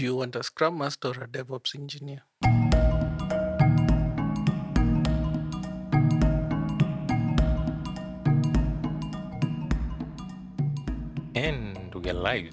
Do 0.00 0.06
you 0.06 0.16
want 0.16 0.34
a 0.34 0.42
Scrum 0.42 0.78
Master 0.78 1.08
or 1.08 1.24
a 1.24 1.28
DevOps 1.28 1.74
engineer? 1.74 2.22
And 11.34 11.94
we 11.94 12.08
are 12.08 12.14
live. 12.14 12.48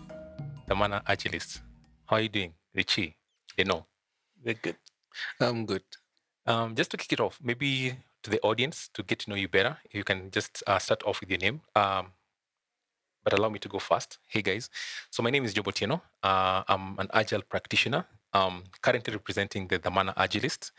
The 0.68 0.76
Mana 0.76 1.02
Agilist. 1.08 1.62
How 2.08 2.18
are 2.18 2.20
you 2.20 2.28
doing, 2.28 2.54
Richie? 2.76 3.16
You 3.58 3.64
know. 3.64 3.86
We're 4.44 4.56
good. 4.56 4.76
I'm 5.40 5.66
good. 5.66 5.84
Um, 6.46 6.76
just 6.76 6.92
to 6.92 6.98
kick 6.98 7.14
it 7.14 7.22
off, 7.22 7.40
maybe 7.42 7.96
to 8.24 8.30
the 8.30 8.42
audience 8.42 8.90
to 8.94 9.04
get 9.04 9.20
to 9.20 9.30
know 9.30 9.38
you 9.38 9.48
better, 9.48 9.78
you 9.94 10.04
can 10.04 10.32
just 10.32 10.62
uh, 10.68 10.80
start 10.80 11.02
off 11.06 11.22
with 11.22 11.30
your 11.30 11.40
name. 11.40 11.62
Um, 11.78 12.08
but 13.28 13.38
allow 13.38 13.50
me 13.50 13.60
to 13.60 13.68
go 13.68 13.78
first. 13.78 14.20
Hey 14.26 14.42
guys, 14.42 14.70
so 15.12 15.22
my 15.22 15.30
name 15.30 15.44
is 15.44 15.54
Job 15.54 15.66
Otieno. 15.66 16.00
Uh, 16.24 16.64
I'm 16.66 16.98
an 16.98 17.10
agile 17.14 17.42
practitioner. 17.42 18.06
Um, 18.32 18.64
currently 18.82 19.12
representing 19.14 19.68
the 19.68 19.80
Damana 19.80 20.16
Agilist. 20.16 20.72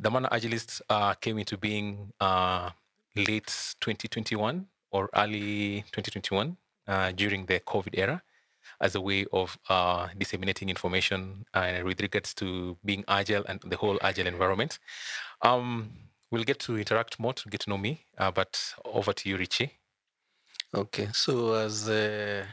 Damana 0.00 0.30
Agilist 0.30 0.80
uh, 0.88 1.12
came 1.12 1.36
into 1.36 1.58
being 1.58 2.10
uh, 2.18 2.70
late 3.14 3.74
2021 3.82 4.64
or 4.90 5.10
early 5.14 5.84
2021 5.92 6.56
uh, 6.88 7.12
during 7.12 7.44
the 7.44 7.60
COVID 7.60 7.98
era 7.98 8.22
as 8.80 8.94
a 8.94 9.00
way 9.00 9.26
of 9.30 9.58
uh, 9.68 10.08
disseminating 10.16 10.70
information 10.70 11.44
with 11.84 12.00
regards 12.00 12.32
to 12.32 12.74
being 12.86 13.04
agile 13.06 13.44
and 13.48 13.60
the 13.66 13.76
whole 13.76 13.98
agile 14.00 14.26
environment. 14.26 14.78
Um, 15.42 15.90
we'll 16.30 16.44
get 16.44 16.58
to 16.60 16.78
interact 16.78 17.20
more 17.20 17.34
to 17.34 17.50
get 17.50 17.60
to 17.60 17.70
know 17.70 17.76
me, 17.76 18.06
uh, 18.16 18.30
but 18.30 18.58
over 18.86 19.12
to 19.12 19.28
you, 19.28 19.36
Richie. 19.36 19.81
Okay, 20.74 21.08
so 21.12 21.52
as 21.52 21.86
uh, 21.86 22.46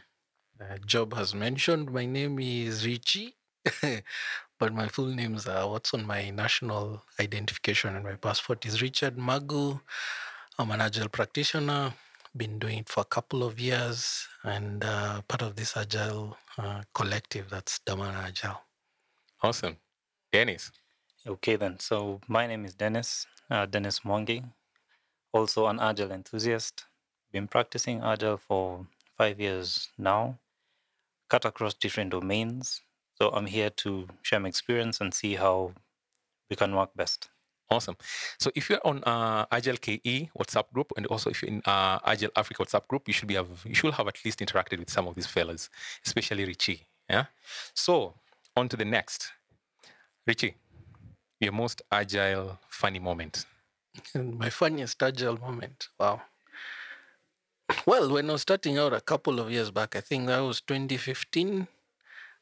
uh, 0.59 0.77
Job 0.85 1.13
has 1.13 1.33
mentioned, 1.33 1.89
my 1.89 2.05
name 2.05 2.37
is 2.37 2.85
Richie, 2.85 3.37
but 4.59 4.73
my 4.73 4.89
full 4.89 5.05
names 5.05 5.47
are 5.47 5.69
what's 5.69 5.93
on 5.93 6.05
my 6.05 6.29
national 6.29 7.01
identification 7.17 7.95
and 7.95 8.03
my 8.03 8.15
passport 8.15 8.65
is 8.65 8.81
Richard 8.81 9.15
Magu. 9.15 9.79
I'm 10.57 10.69
an 10.71 10.81
agile 10.81 11.07
practitioner, 11.07 11.93
been 12.35 12.59
doing 12.59 12.79
it 12.79 12.89
for 12.89 12.99
a 12.99 13.05
couple 13.05 13.41
of 13.41 13.57
years, 13.57 14.27
and 14.43 14.83
uh, 14.83 15.21
part 15.21 15.41
of 15.41 15.55
this 15.55 15.77
agile 15.77 16.35
uh, 16.57 16.81
collective 16.93 17.49
that's 17.49 17.79
Damana 17.87 18.25
Agile. 18.27 18.59
Awesome. 19.41 19.77
Dennis. 20.33 20.73
Okay, 21.25 21.55
then. 21.55 21.79
So, 21.79 22.19
my 22.27 22.47
name 22.47 22.65
is 22.65 22.75
Dennis, 22.75 23.27
uh, 23.49 23.65
Dennis 23.65 24.01
Mwangi, 24.01 24.43
also 25.31 25.67
an 25.67 25.79
Agile 25.79 26.11
enthusiast. 26.11 26.88
Been 27.31 27.47
practicing 27.47 28.01
Agile 28.01 28.37
for 28.37 28.85
five 29.17 29.39
years 29.39 29.89
now, 29.97 30.37
cut 31.29 31.45
across 31.45 31.73
different 31.73 32.11
domains. 32.11 32.81
So, 33.21 33.29
I'm 33.29 33.45
here 33.45 33.69
to 33.69 34.07
share 34.21 34.39
my 34.39 34.49
experience 34.49 35.01
and 35.01 35.13
see 35.13 35.35
how 35.35 35.73
we 36.49 36.55
can 36.55 36.75
work 36.75 36.89
best. 36.95 37.29
Awesome. 37.71 37.97
So 38.39 38.49
if 38.55 38.67
you're 38.69 38.81
on 38.83 39.03
uh, 39.03 39.45
Agile 39.51 39.77
KE 39.77 40.31
WhatsApp 40.39 40.71
group, 40.73 40.91
and 40.97 41.05
also 41.05 41.29
if 41.29 41.43
you're 41.43 41.51
in 41.51 41.61
uh, 41.65 41.99
Agile 42.03 42.31
Africa 42.35 42.63
WhatsApp 42.63 42.87
group, 42.87 43.07
you 43.07 43.13
should 43.13 43.27
be 43.27 43.35
have 43.35 43.63
you 43.63 43.75
should 43.75 43.93
have 43.93 44.07
at 44.07 44.17
least 44.25 44.39
interacted 44.39 44.79
with 44.79 44.89
some 44.89 45.07
of 45.07 45.13
these 45.13 45.27
fellas, 45.27 45.69
especially 46.03 46.45
Richie. 46.45 46.87
Yeah. 47.07 47.25
So 47.75 48.15
on 48.57 48.69
to 48.69 48.77
the 48.77 48.85
next. 48.85 49.31
Richie, 50.25 50.55
your 51.39 51.51
most 51.51 51.83
agile 51.91 52.57
funny 52.69 52.99
moment. 52.99 53.45
And 54.15 54.37
my 54.39 54.49
funniest 54.49 55.01
agile 55.03 55.37
moment. 55.37 55.89
Wow. 55.99 56.21
Well, 57.85 58.09
when 58.11 58.29
I 58.29 58.33
was 58.33 58.41
starting 58.41 58.77
out 58.77 58.93
a 58.93 59.01
couple 59.01 59.39
of 59.39 59.51
years 59.51 59.71
back, 59.71 59.95
I 59.95 60.01
think 60.01 60.27
that 60.27 60.39
was 60.39 60.61
2015, 60.61 61.67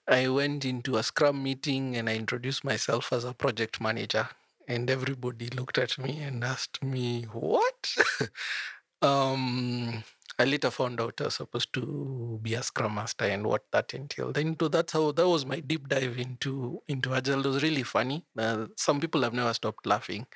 I 0.08 0.28
went 0.30 0.64
into 0.64 0.98
a 0.98 1.04
Scrum 1.04 1.44
meeting 1.44 1.98
and 1.98 2.10
I 2.10 2.16
introduced 2.16 2.64
myself 2.64 3.12
as 3.12 3.24
a 3.26 3.34
project 3.34 3.82
manager. 3.82 4.30
And 4.68 4.90
everybody 4.90 5.48
looked 5.50 5.78
at 5.78 5.98
me 5.98 6.20
and 6.22 6.44
asked 6.44 6.84
me, 6.84 7.24
What? 7.32 7.96
um, 9.02 10.04
I 10.40 10.46
later 10.46 10.70
found 10.70 11.02
out 11.02 11.20
I 11.22 11.26
was 11.26 11.36
supposed 11.36 11.74
to 11.74 12.40
be 12.42 12.54
a 12.54 12.64
Scrum 12.64 12.96
Master 12.96 13.26
and 13.26 13.48
what 13.48 13.64
that 13.72 13.94
entailed. 13.94 14.38
And 14.38 14.56
so 14.60 14.68
that's 14.68 14.94
how 14.94 15.12
that 15.12 15.28
was 15.28 15.46
my 15.46 15.60
deep 15.62 15.88
dive 15.90 16.18
into 16.20 16.82
into 16.88 17.14
Agile. 17.14 17.40
It 17.40 17.50
was 17.50 17.64
really 17.64 17.84
funny. 17.84 18.26
Uh, 18.38 18.68
some 18.76 19.00
people 19.00 19.24
have 19.24 19.34
never 19.34 19.54
stopped 19.54 19.86
laughing. 19.86 20.28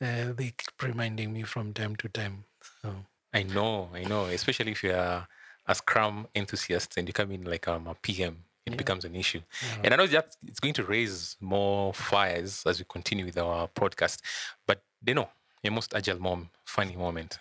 Uh, 0.00 0.32
they 0.32 0.52
keep 0.56 0.82
reminding 0.82 1.32
me 1.32 1.42
from 1.42 1.72
time 1.74 1.96
to 1.96 2.08
time. 2.08 2.44
So 2.82 2.94
I 3.32 3.42
know, 3.44 3.90
I 3.94 4.04
know, 4.04 4.24
especially 4.26 4.72
if 4.72 4.82
you're 4.82 5.26
a 5.66 5.74
Scrum 5.74 6.26
enthusiast 6.34 6.96
and 6.96 7.06
you 7.08 7.12
come 7.12 7.30
in 7.30 7.44
like 7.44 7.68
um, 7.68 7.86
a 7.86 7.94
PM, 7.94 8.44
it 8.66 8.72
Yeah. 8.72 8.76
becomes 8.76 9.04
an 9.04 9.14
issue. 9.14 9.40
yeah. 9.62 9.80
And 9.84 9.94
I 9.94 9.96
know 9.96 10.06
that 10.08 10.36
it's 10.46 10.60
going 10.60 10.74
to 10.74 10.84
raise 10.84 11.36
more 11.40 11.94
fires 11.94 12.64
as 12.66 12.78
we 12.78 12.84
continue 12.88 13.24
with 13.24 13.38
our 13.38 13.68
podcast. 13.68 14.20
But 14.66 14.82
they 15.02 15.14
know 15.14 15.28
your 15.62 15.72
most 15.72 15.94
agile 15.94 16.18
mom, 16.18 16.50
funny 16.64 16.96
moment. 16.96 17.38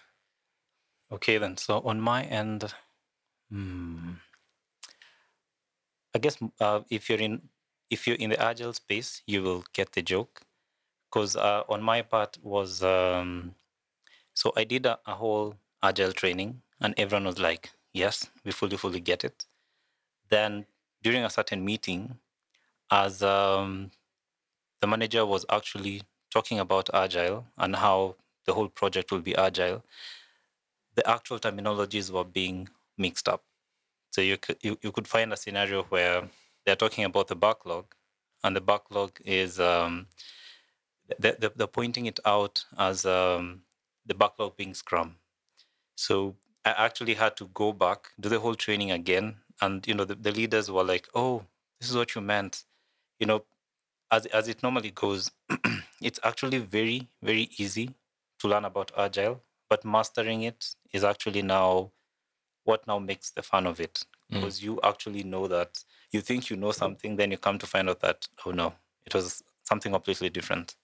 Okay, 1.11 1.37
then. 1.39 1.57
So, 1.57 1.79
on 1.79 1.99
my 1.99 2.23
end, 2.23 2.71
hmm, 3.49 4.13
I 6.15 6.19
guess 6.19 6.37
uh, 6.59 6.81
if 6.89 7.09
you're 7.09 7.19
in 7.19 7.49
if 7.89 8.05
you're 8.05 8.17
in 8.17 8.29
the 8.29 8.39
agile 8.39 8.73
space, 8.73 9.23
you 9.25 9.41
will 9.41 9.63
get 9.73 9.93
the 9.93 10.03
joke. 10.03 10.41
Because 11.09 11.35
uh, 11.35 11.63
on 11.67 11.81
my 11.81 12.03
part 12.03 12.37
was 12.43 12.83
um, 12.83 13.55
so 14.35 14.53
I 14.55 14.63
did 14.63 14.85
a, 14.85 14.99
a 15.07 15.15
whole 15.15 15.55
agile 15.83 16.13
training, 16.13 16.61
and 16.81 16.93
everyone 16.97 17.25
was 17.25 17.39
like, 17.39 17.71
"Yes, 17.93 18.29
we 18.43 18.51
fully 18.51 18.77
fully 18.77 18.99
get 18.99 19.23
it." 19.23 19.45
Then 20.29 20.65
during 21.03 21.23
a 21.23 21.29
certain 21.29 21.65
meeting, 21.65 22.19
as 22.91 23.23
um, 23.23 23.91
the 24.81 24.87
manager 24.87 25.25
was 25.25 25.45
actually 25.49 26.03
talking 26.31 26.59
about 26.59 26.89
agile 26.93 27.45
and 27.57 27.75
how 27.75 28.15
the 28.45 28.53
whole 28.53 28.69
project 28.69 29.11
will 29.11 29.21
be 29.21 29.35
agile, 29.35 29.83
the 30.95 31.07
actual 31.09 31.39
terminologies 31.39 32.11
were 32.11 32.23
being 32.23 32.69
mixed 32.97 33.29
up. 33.29 33.43
So 34.11 34.21
you 34.21 34.37
could 34.37 34.57
you, 34.61 34.77
you 34.81 34.91
could 34.91 35.07
find 35.07 35.33
a 35.33 35.37
scenario 35.37 35.83
where 35.83 36.29
they're 36.65 36.75
talking 36.75 37.05
about 37.05 37.27
the 37.27 37.35
backlog, 37.35 37.95
and 38.43 38.55
the 38.55 38.61
backlog 38.61 39.19
is 39.25 39.59
um, 39.59 40.07
they- 41.19 41.35
they- 41.39 41.49
they're 41.55 41.67
pointing 41.67 42.05
it 42.05 42.19
out 42.25 42.65
as 42.77 43.05
um, 43.05 43.63
the 44.05 44.13
backlog 44.15 44.57
being 44.57 44.73
Scrum. 44.73 45.17
So 45.99 46.37
I 46.63 46.71
actually 46.71 47.13
had 47.15 47.35
to 47.37 47.47
go 47.53 47.73
back, 47.73 48.11
do 48.17 48.29
the 48.29 48.39
whole 48.39 48.55
training 48.55 48.91
again, 48.91 49.35
and 49.61 49.85
you 49.85 49.93
know 49.93 50.05
the, 50.05 50.15
the 50.15 50.31
leaders 50.31 50.71
were 50.71 50.83
like, 50.83 51.09
"Oh, 51.13 51.43
this 51.81 51.89
is 51.89 51.97
what 51.97 52.15
you 52.15 52.21
meant," 52.21 52.63
you 53.19 53.27
know, 53.27 53.43
as 54.09 54.25
as 54.27 54.47
it 54.47 54.63
normally 54.63 54.91
goes. 54.91 55.29
it's 56.01 56.19
actually 56.23 56.59
very 56.59 57.09
very 57.21 57.49
easy 57.57 57.93
to 58.39 58.47
learn 58.47 58.63
about 58.63 58.93
agile, 58.97 59.41
but 59.69 59.83
mastering 59.83 60.43
it 60.43 60.73
is 60.93 61.03
actually 61.03 61.41
now 61.41 61.91
what 62.63 62.87
now 62.87 62.97
makes 62.99 63.31
the 63.31 63.43
fun 63.43 63.67
of 63.67 63.79
it 63.81 64.05
Mm. 64.31 64.35
because 64.35 64.63
you 64.63 64.79
actually 64.83 65.23
know 65.23 65.47
that 65.47 65.83
you 66.11 66.21
think 66.21 66.49
you 66.51 66.55
know 66.55 66.71
something, 66.71 67.15
then 67.15 67.31
you 67.31 67.37
come 67.37 67.57
to 67.57 67.65
find 67.65 67.89
out 67.89 67.99
that 67.99 68.27
oh 68.45 68.51
no, 68.51 68.73
it 69.05 69.13
was 69.13 69.43
something 69.63 69.91
completely 69.91 70.29
different. 70.29 70.75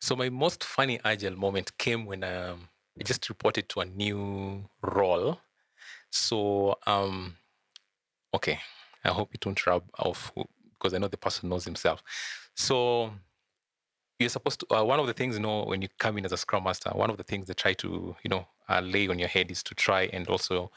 So 0.00 0.14
my 0.16 0.28
most 0.28 0.62
funny 0.64 1.00
agile 1.04 1.36
moment 1.36 1.78
came 1.78 2.04
when 2.06 2.22
um, 2.24 2.68
I 2.98 3.04
just 3.04 3.28
reported 3.28 3.68
to 3.70 3.80
a 3.80 3.84
new 3.84 4.68
role. 4.82 5.38
So 6.10 6.78
um, 6.86 7.36
okay, 8.34 8.60
I 9.04 9.08
hope 9.08 9.34
it 9.34 9.44
won't 9.44 9.66
rub 9.66 9.84
off 9.98 10.32
because 10.74 10.94
I 10.94 10.98
know 10.98 11.08
the 11.08 11.16
person 11.16 11.48
knows 11.48 11.64
himself. 11.64 12.02
So 12.54 13.12
you're 14.18 14.30
supposed 14.30 14.60
to. 14.60 14.74
Uh, 14.74 14.84
one 14.84 15.00
of 15.00 15.06
the 15.06 15.12
things, 15.12 15.36
you 15.36 15.42
know, 15.42 15.64
when 15.64 15.82
you 15.82 15.88
come 15.98 16.16
in 16.18 16.24
as 16.24 16.32
a 16.32 16.36
scrum 16.36 16.64
master, 16.64 16.90
one 16.90 17.10
of 17.10 17.16
the 17.18 17.22
things 17.22 17.46
they 17.46 17.54
try 17.54 17.74
to, 17.74 18.16
you 18.22 18.30
know, 18.30 18.46
uh, 18.68 18.80
lay 18.80 19.08
on 19.08 19.18
your 19.18 19.28
head 19.28 19.50
is 19.50 19.62
to 19.64 19.74
try 19.74 20.02
and 20.12 20.26
also, 20.28 20.70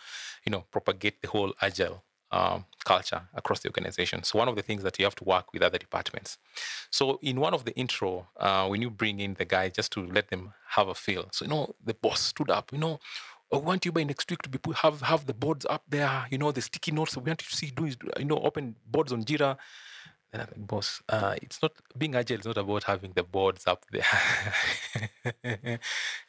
you 0.45 0.51
know, 0.51 0.65
propagate 0.71 1.21
the 1.21 1.27
whole 1.29 1.53
agile 1.61 2.03
um, 2.31 2.65
culture 2.85 3.21
across 3.33 3.59
the 3.61 3.69
organization. 3.69 4.23
So 4.23 4.39
one 4.39 4.47
of 4.47 4.55
the 4.55 4.61
things 4.61 4.83
that 4.83 4.99
you 4.99 5.05
have 5.05 5.15
to 5.15 5.23
work 5.23 5.51
with 5.53 5.61
other 5.61 5.77
departments. 5.77 6.37
So 6.91 7.19
in 7.21 7.39
one 7.39 7.53
of 7.53 7.65
the 7.65 7.75
intro, 7.75 8.27
uh, 8.37 8.67
when 8.67 8.81
you 8.81 8.89
bring 8.89 9.19
in 9.19 9.33
the 9.35 9.45
guy 9.45 9.69
just 9.69 9.91
to 9.93 10.05
let 10.05 10.29
them 10.29 10.53
have 10.69 10.87
a 10.87 10.95
feel. 10.95 11.27
So 11.31 11.45
you 11.45 11.49
know, 11.49 11.75
the 11.83 11.93
boss 11.93 12.19
stood 12.21 12.49
up. 12.49 12.71
You 12.71 12.79
know, 12.79 12.99
I 13.51 13.57
want 13.57 13.85
you 13.85 13.91
by 13.91 14.03
next 14.03 14.29
week 14.29 14.41
to 14.43 14.49
be 14.49 14.59
have 14.75 15.01
have 15.01 15.25
the 15.25 15.33
boards 15.33 15.65
up 15.69 15.83
there. 15.89 16.25
You 16.29 16.37
know, 16.37 16.51
the 16.51 16.61
sticky 16.61 16.91
notes. 16.91 17.17
We 17.17 17.23
want 17.23 17.41
you 17.41 17.49
to 17.49 17.55
see 17.55 17.71
do 17.71 17.85
is 17.85 17.97
you 18.17 18.25
know 18.25 18.37
open 18.37 18.75
boards 18.85 19.11
on 19.11 19.23
Jira. 19.23 19.57
Then 20.31 20.41
I'm 20.41 20.47
like, 20.47 20.67
boss, 20.67 21.01
uh, 21.09 21.35
it's 21.41 21.59
not 21.59 21.71
being 21.97 22.13
agile. 22.13 22.37
It's 22.37 22.45
not 22.45 22.57
about 22.57 22.83
having 22.83 23.13
the 23.13 23.23
boards 23.23 23.65
up 23.65 23.83
there 23.89 24.05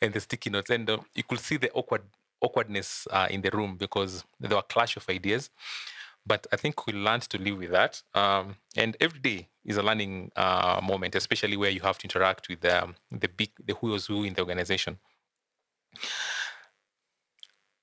and 0.01 0.13
the 0.15 0.21
sticky 0.21 0.49
notes. 0.49 0.71
And 0.71 0.89
uh, 0.89 0.99
you 1.15 1.23
could 1.23 1.41
see 1.41 1.59
the 1.59 1.71
awkward 1.73 2.03
awkwardness 2.41 3.07
uh, 3.11 3.29
in 3.31 3.43
the 3.43 3.51
room 3.51 3.77
because 3.77 4.25
there 4.39 4.57
were 4.57 4.63
clash 4.63 4.97
of 4.97 5.09
ideas. 5.09 5.51
But 6.27 6.47
I 6.53 6.57
think 6.57 6.87
we 6.87 6.93
learned 6.93 7.23
to 7.23 7.39
live 7.39 7.59
with 7.59 7.71
that. 7.71 8.03
Um, 8.15 8.57
and 8.77 8.97
every 9.01 9.21
day 9.21 9.49
is 9.65 9.77
a 9.77 9.83
learning 9.83 10.33
uh, 10.37 10.81
moment, 10.83 11.15
especially 11.15 11.57
where 11.57 11.71
you 11.71 11.81
have 11.81 11.99
to 11.99 12.05
interact 12.05 12.49
with 12.49 12.65
um, 12.65 12.95
the 13.11 13.29
big, 13.29 13.51
the 13.65 13.75
who 13.75 13.95
is 13.95 14.07
who 14.07 14.25
in 14.25 14.35
the 14.35 14.41
organization. 14.41 14.99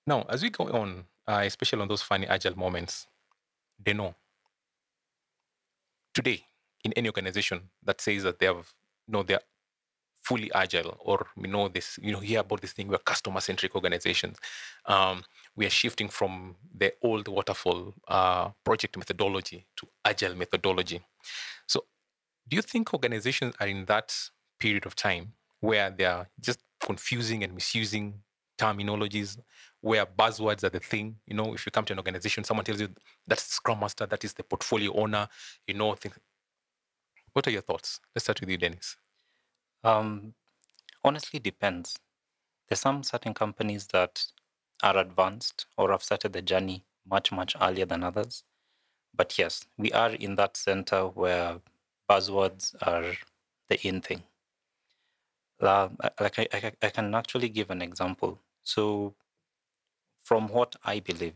Now, 0.05 0.25
as 0.29 0.41
we 0.41 0.49
go 0.49 0.65
on, 0.65 1.05
uh, 1.27 1.41
especially 1.43 1.81
on 1.81 1.87
those 1.87 2.01
funny 2.01 2.27
agile 2.27 2.57
moments, 2.57 3.07
they 3.83 3.93
know 3.93 4.15
today 6.13 6.45
in 6.83 6.93
any 6.93 7.09
organization 7.09 7.69
that 7.83 7.99
says 7.99 8.23
that 8.23 8.39
they 8.39 8.45
have, 8.45 8.73
you 9.07 9.13
know, 9.13 9.23
they're 9.23 9.41
fully 10.27 10.51
agile 10.53 10.97
or 10.99 11.27
we 11.37 11.47
know 11.47 11.69
this, 11.69 11.97
you 12.01 12.11
know, 12.11 12.19
hear 12.19 12.41
about 12.41 12.59
this 12.61 12.73
thing, 12.73 12.87
we're 12.89 12.97
customer 12.97 13.39
centric 13.39 13.73
organizations. 13.75 14.37
Um, 14.85 15.23
we 15.55 15.65
are 15.65 15.75
shifting 15.81 16.09
from 16.09 16.55
the 16.75 16.93
old 17.01 17.27
waterfall 17.29 17.93
uh, 18.09 18.49
project 18.65 18.97
methodology 18.97 19.65
to 19.77 19.87
agile 20.03 20.35
methodology. 20.35 21.01
So, 21.65 21.85
do 22.49 22.55
you 22.57 22.61
think 22.61 22.93
organizations 22.93 23.55
are 23.59 23.67
in 23.67 23.85
that 23.85 24.13
period 24.59 24.85
of 24.85 24.95
time 24.95 25.33
where 25.61 25.89
they 25.89 26.05
are 26.05 26.27
just 26.41 26.59
confusing 26.81 27.43
and 27.43 27.53
misusing 27.53 28.15
terminologies, 28.57 29.37
where 29.81 30.05
buzzwords 30.05 30.63
are 30.63 30.69
the 30.69 30.79
thing? 30.79 31.15
You 31.25 31.35
know, 31.35 31.53
if 31.53 31.65
you 31.65 31.71
come 31.71 31.85
to 31.85 31.93
an 31.93 31.99
organization, 31.99 32.43
someone 32.43 32.65
tells 32.65 32.81
you 32.81 32.89
that's 33.25 33.47
the 33.47 33.53
scrum 33.53 33.79
master, 33.79 34.05
that 34.05 34.23
is 34.25 34.33
the 34.33 34.43
portfolio 34.43 34.93
owner, 34.93 35.27
you 35.67 35.73
know, 35.73 35.95
what 37.33 37.47
are 37.47 37.51
your 37.51 37.61
thoughts? 37.61 37.99
Let's 38.13 38.25
start 38.25 38.41
with 38.41 38.49
you, 38.49 38.57
Dennis. 38.57 38.97
Um, 39.87 40.33
honestly, 41.01 41.39
depends. 41.39 41.97
There's 42.67 42.81
some 42.81 43.03
certain 43.03 43.33
companies 43.33 43.87
that 43.87 44.25
are 44.83 44.97
advanced 44.97 45.65
or 45.77 45.91
have 45.91 46.03
started 46.03 46.33
the 46.33 46.41
journey 46.41 46.83
much, 47.09 47.31
much 47.31 47.55
earlier 47.61 47.85
than 47.85 48.03
others. 48.03 48.43
But 49.15 49.39
yes, 49.39 49.65
we 49.77 49.93
are 49.93 50.09
in 50.11 50.35
that 50.35 50.57
center 50.57 51.07
where 51.07 51.61
buzzwords 52.09 52.75
are 52.85 53.13
the 53.69 53.87
in 53.87 54.01
thing. 54.01 54.23
Uh, 55.61 55.87
like 56.19 56.37
I, 56.37 56.47
I, 56.51 56.71
I 56.81 56.89
can 56.89 57.15
actually 57.15 57.47
give 57.47 57.71
an 57.71 57.81
example. 57.81 58.39
So, 58.63 59.15
from 60.21 60.49
what 60.49 60.75
I 60.83 60.99
believe, 60.99 61.35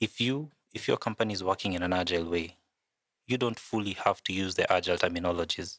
if 0.00 0.20
you 0.22 0.50
if 0.72 0.88
your 0.88 0.96
company 0.96 1.34
is 1.34 1.44
working 1.44 1.74
in 1.74 1.82
an 1.82 1.92
agile 1.92 2.30
way, 2.30 2.56
you 3.26 3.36
don't 3.36 3.58
fully 3.58 3.92
have 3.92 4.22
to 4.24 4.32
use 4.32 4.54
the 4.54 4.72
agile 4.72 4.96
terminologies. 4.96 5.78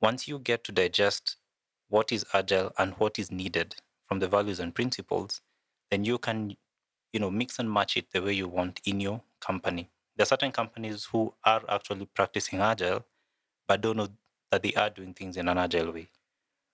Once 0.00 0.28
you 0.28 0.38
get 0.38 0.64
to 0.64 0.72
digest 0.72 1.36
what 1.88 2.12
is 2.12 2.24
agile 2.32 2.72
and 2.78 2.92
what 2.94 3.18
is 3.18 3.30
needed 3.30 3.74
from 4.06 4.18
the 4.18 4.28
values 4.28 4.60
and 4.60 4.74
principles, 4.74 5.40
then 5.90 6.04
you 6.04 6.18
can, 6.18 6.56
you 7.12 7.20
know, 7.20 7.30
mix 7.30 7.58
and 7.58 7.70
match 7.70 7.96
it 7.96 8.06
the 8.12 8.22
way 8.22 8.32
you 8.32 8.48
want 8.48 8.80
in 8.84 9.00
your 9.00 9.20
company. 9.40 9.88
There 10.16 10.22
are 10.22 10.26
certain 10.26 10.52
companies 10.52 11.04
who 11.04 11.32
are 11.44 11.62
actually 11.68 12.06
practicing 12.06 12.60
agile, 12.60 13.04
but 13.66 13.80
don't 13.80 13.96
know 13.96 14.08
that 14.50 14.62
they 14.62 14.74
are 14.74 14.90
doing 14.90 15.14
things 15.14 15.36
in 15.36 15.48
an 15.48 15.58
agile 15.58 15.92
way. 15.92 16.08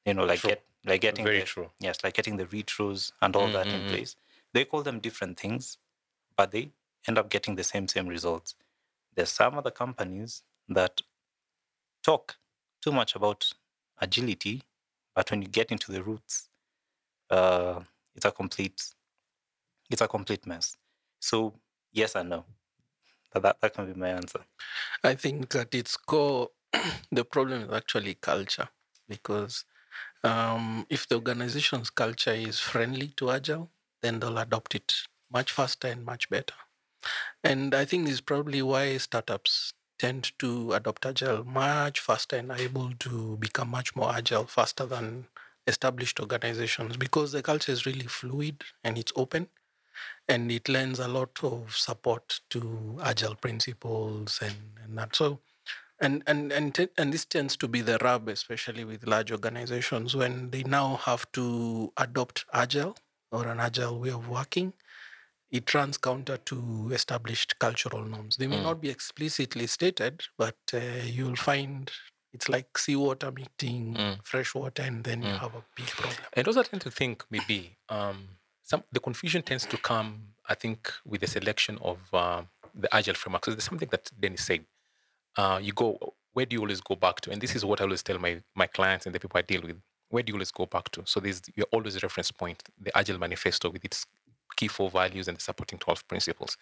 You 0.04 0.14
know, 0.14 0.24
like 0.24 0.40
True. 0.40 0.50
get 0.50 0.62
like 0.86 1.00
getting 1.00 1.24
Very 1.24 1.40
the, 1.40 1.46
true. 1.46 1.70
yes, 1.80 2.04
like 2.04 2.14
getting 2.14 2.36
the 2.36 2.44
retros 2.46 3.12
and 3.22 3.34
all 3.34 3.48
that 3.48 3.66
in 3.66 3.80
mm-hmm. 3.80 3.88
place. 3.88 4.16
They 4.52 4.64
call 4.64 4.82
them 4.82 5.00
different 5.00 5.38
things, 5.38 5.78
but 6.36 6.52
they 6.52 6.70
end 7.08 7.18
up 7.18 7.30
getting 7.30 7.54
the 7.54 7.64
same 7.64 7.88
same 7.88 8.06
results. 8.06 8.54
There's 9.14 9.30
some 9.30 9.56
other 9.56 9.70
companies 9.70 10.42
that 10.68 11.00
talk 12.02 12.36
too 12.84 12.92
much 12.92 13.16
about 13.16 13.52
agility, 13.98 14.62
but 15.14 15.30
when 15.30 15.40
you 15.40 15.48
get 15.48 15.72
into 15.72 15.90
the 15.90 16.02
roots, 16.02 16.50
uh, 17.30 17.80
it's 18.14 18.26
a 18.26 18.30
complete 18.30 18.82
it's 19.90 20.02
a 20.02 20.08
complete 20.08 20.46
mess. 20.46 20.76
So 21.20 21.54
yes 21.92 22.14
and 22.14 22.30
no. 22.30 22.44
That, 23.32 23.42
that, 23.42 23.60
that 23.60 23.74
can 23.74 23.92
be 23.92 23.98
my 23.98 24.10
answer. 24.10 24.40
I 25.02 25.14
think 25.14 25.54
at 25.54 25.74
its 25.74 25.96
core, 25.96 26.50
the 27.12 27.24
problem 27.24 27.62
is 27.62 27.72
actually 27.72 28.14
culture 28.14 28.68
because 29.08 29.64
um, 30.22 30.86
if 30.88 31.08
the 31.08 31.16
organization's 31.16 31.90
culture 31.90 32.32
is 32.32 32.60
friendly 32.60 33.08
to 33.16 33.30
Agile, 33.30 33.70
then 34.02 34.20
they'll 34.20 34.38
adopt 34.38 34.74
it 34.74 34.92
much 35.32 35.52
faster 35.52 35.88
and 35.88 36.04
much 36.04 36.30
better. 36.30 36.54
And 37.42 37.74
I 37.74 37.84
think 37.84 38.06
this 38.06 38.14
is 38.14 38.20
probably 38.20 38.62
why 38.62 38.96
startups 38.96 39.72
tend 39.98 40.32
to 40.38 40.72
adopt 40.72 41.06
Agile 41.06 41.44
much 41.44 42.00
faster 42.00 42.36
and 42.36 42.50
are 42.50 42.58
able 42.58 42.92
to 43.00 43.36
become 43.38 43.68
much 43.68 43.94
more 43.96 44.12
Agile 44.14 44.46
faster 44.46 44.86
than 44.86 45.26
established 45.66 46.20
organizations 46.20 46.96
because 46.96 47.32
the 47.32 47.42
culture 47.42 47.72
is 47.72 47.86
really 47.86 48.06
fluid 48.06 48.62
and 48.82 48.98
it's 48.98 49.12
open 49.16 49.48
and 50.28 50.50
it 50.50 50.68
lends 50.68 50.98
a 50.98 51.08
lot 51.08 51.42
of 51.42 51.76
support 51.76 52.40
to 52.50 52.98
agile 53.02 53.34
principles 53.34 54.40
and, 54.42 54.56
and 54.82 54.98
that. 54.98 55.14
So 55.14 55.40
and 56.00 56.22
and 56.26 56.52
and 56.52 56.74
te- 56.74 56.88
and 56.98 57.12
this 57.12 57.24
tends 57.24 57.56
to 57.56 57.68
be 57.68 57.80
the 57.80 57.98
rub 57.98 58.28
especially 58.28 58.84
with 58.84 59.06
large 59.06 59.30
organizations 59.30 60.16
when 60.16 60.50
they 60.50 60.64
now 60.64 60.96
have 60.96 61.30
to 61.32 61.92
adopt 61.96 62.44
agile 62.52 62.96
or 63.30 63.46
an 63.46 63.60
agile 63.60 63.98
way 64.00 64.10
of 64.10 64.28
working 64.28 64.72
it 65.58 65.72
runs 65.74 65.96
counter 66.08 66.36
to 66.50 66.56
established 66.92 67.50
cultural 67.64 68.04
norms 68.14 68.36
they 68.38 68.48
may 68.52 68.58
Mm. 68.58 68.64
not 68.70 68.78
be 68.84 68.90
explicitly 68.96 69.66
stated 69.76 70.14
but 70.42 70.58
uh, 70.74 70.78
you'll 71.16 71.36
find 71.50 71.90
it's 72.36 72.48
like 72.56 72.70
seawater 72.84 73.30
meeting 73.40 73.94
Mm. 73.96 74.16
fresh 74.32 74.50
water 74.60 74.82
and 74.88 75.04
then 75.08 75.18
you 75.22 75.28
Mm. 75.34 75.38
have 75.44 75.54
a 75.54 75.64
big 75.78 75.86
problem 76.00 76.26
And 76.36 76.46
also, 76.48 76.60
I 76.60 76.64
tend 76.72 76.82
to 76.88 76.90
think 77.00 77.16
maybe 77.36 77.58
um, 77.96 78.18
some 78.70 78.82
the 78.96 79.00
confusion 79.08 79.42
tends 79.50 79.64
to 79.72 79.76
come, 79.90 80.08
I 80.52 80.54
think, 80.62 80.80
with 81.10 81.20
the 81.24 81.30
selection 81.36 81.74
of 81.90 81.98
um 82.22 82.42
the 82.82 82.88
agile 82.98 83.14
framework. 83.20 83.44
So 83.44 83.50
there's 83.52 83.68
something 83.72 83.90
that 83.94 84.04
Dennis 84.22 84.44
said. 84.50 84.62
Uh, 85.36 85.58
you 85.66 85.72
go, 85.72 85.88
where 86.34 86.46
do 86.46 86.54
you 86.56 86.60
always 86.64 86.80
go 86.80 86.96
back 87.06 87.16
to? 87.22 87.30
And 87.32 87.40
this 87.44 87.54
is 87.56 87.64
what 87.64 87.80
I 87.80 87.84
always 87.84 88.02
tell 88.08 88.18
my 88.26 88.32
my 88.62 88.66
clients 88.76 89.06
and 89.06 89.14
the 89.14 89.20
people 89.24 89.38
I 89.38 89.42
deal 89.52 89.62
with. 89.68 89.78
Where 90.12 90.22
do 90.24 90.30
you 90.32 90.36
always 90.38 90.52
go 90.60 90.66
back 90.66 90.86
to? 90.94 91.02
So 91.12 91.20
there's 91.20 91.40
you're 91.56 91.72
always 91.76 91.94
a 91.96 92.00
reference 92.00 92.30
point, 92.32 92.58
the 92.86 92.92
Agile 93.00 93.18
Manifesto 93.18 93.66
with 93.70 93.84
its 93.84 93.98
key 94.56 94.68
four 94.68 94.90
values 94.90 95.28
and 95.28 95.36
the 95.36 95.40
supporting 95.40 95.78
12 95.78 96.06
principles. 96.08 96.56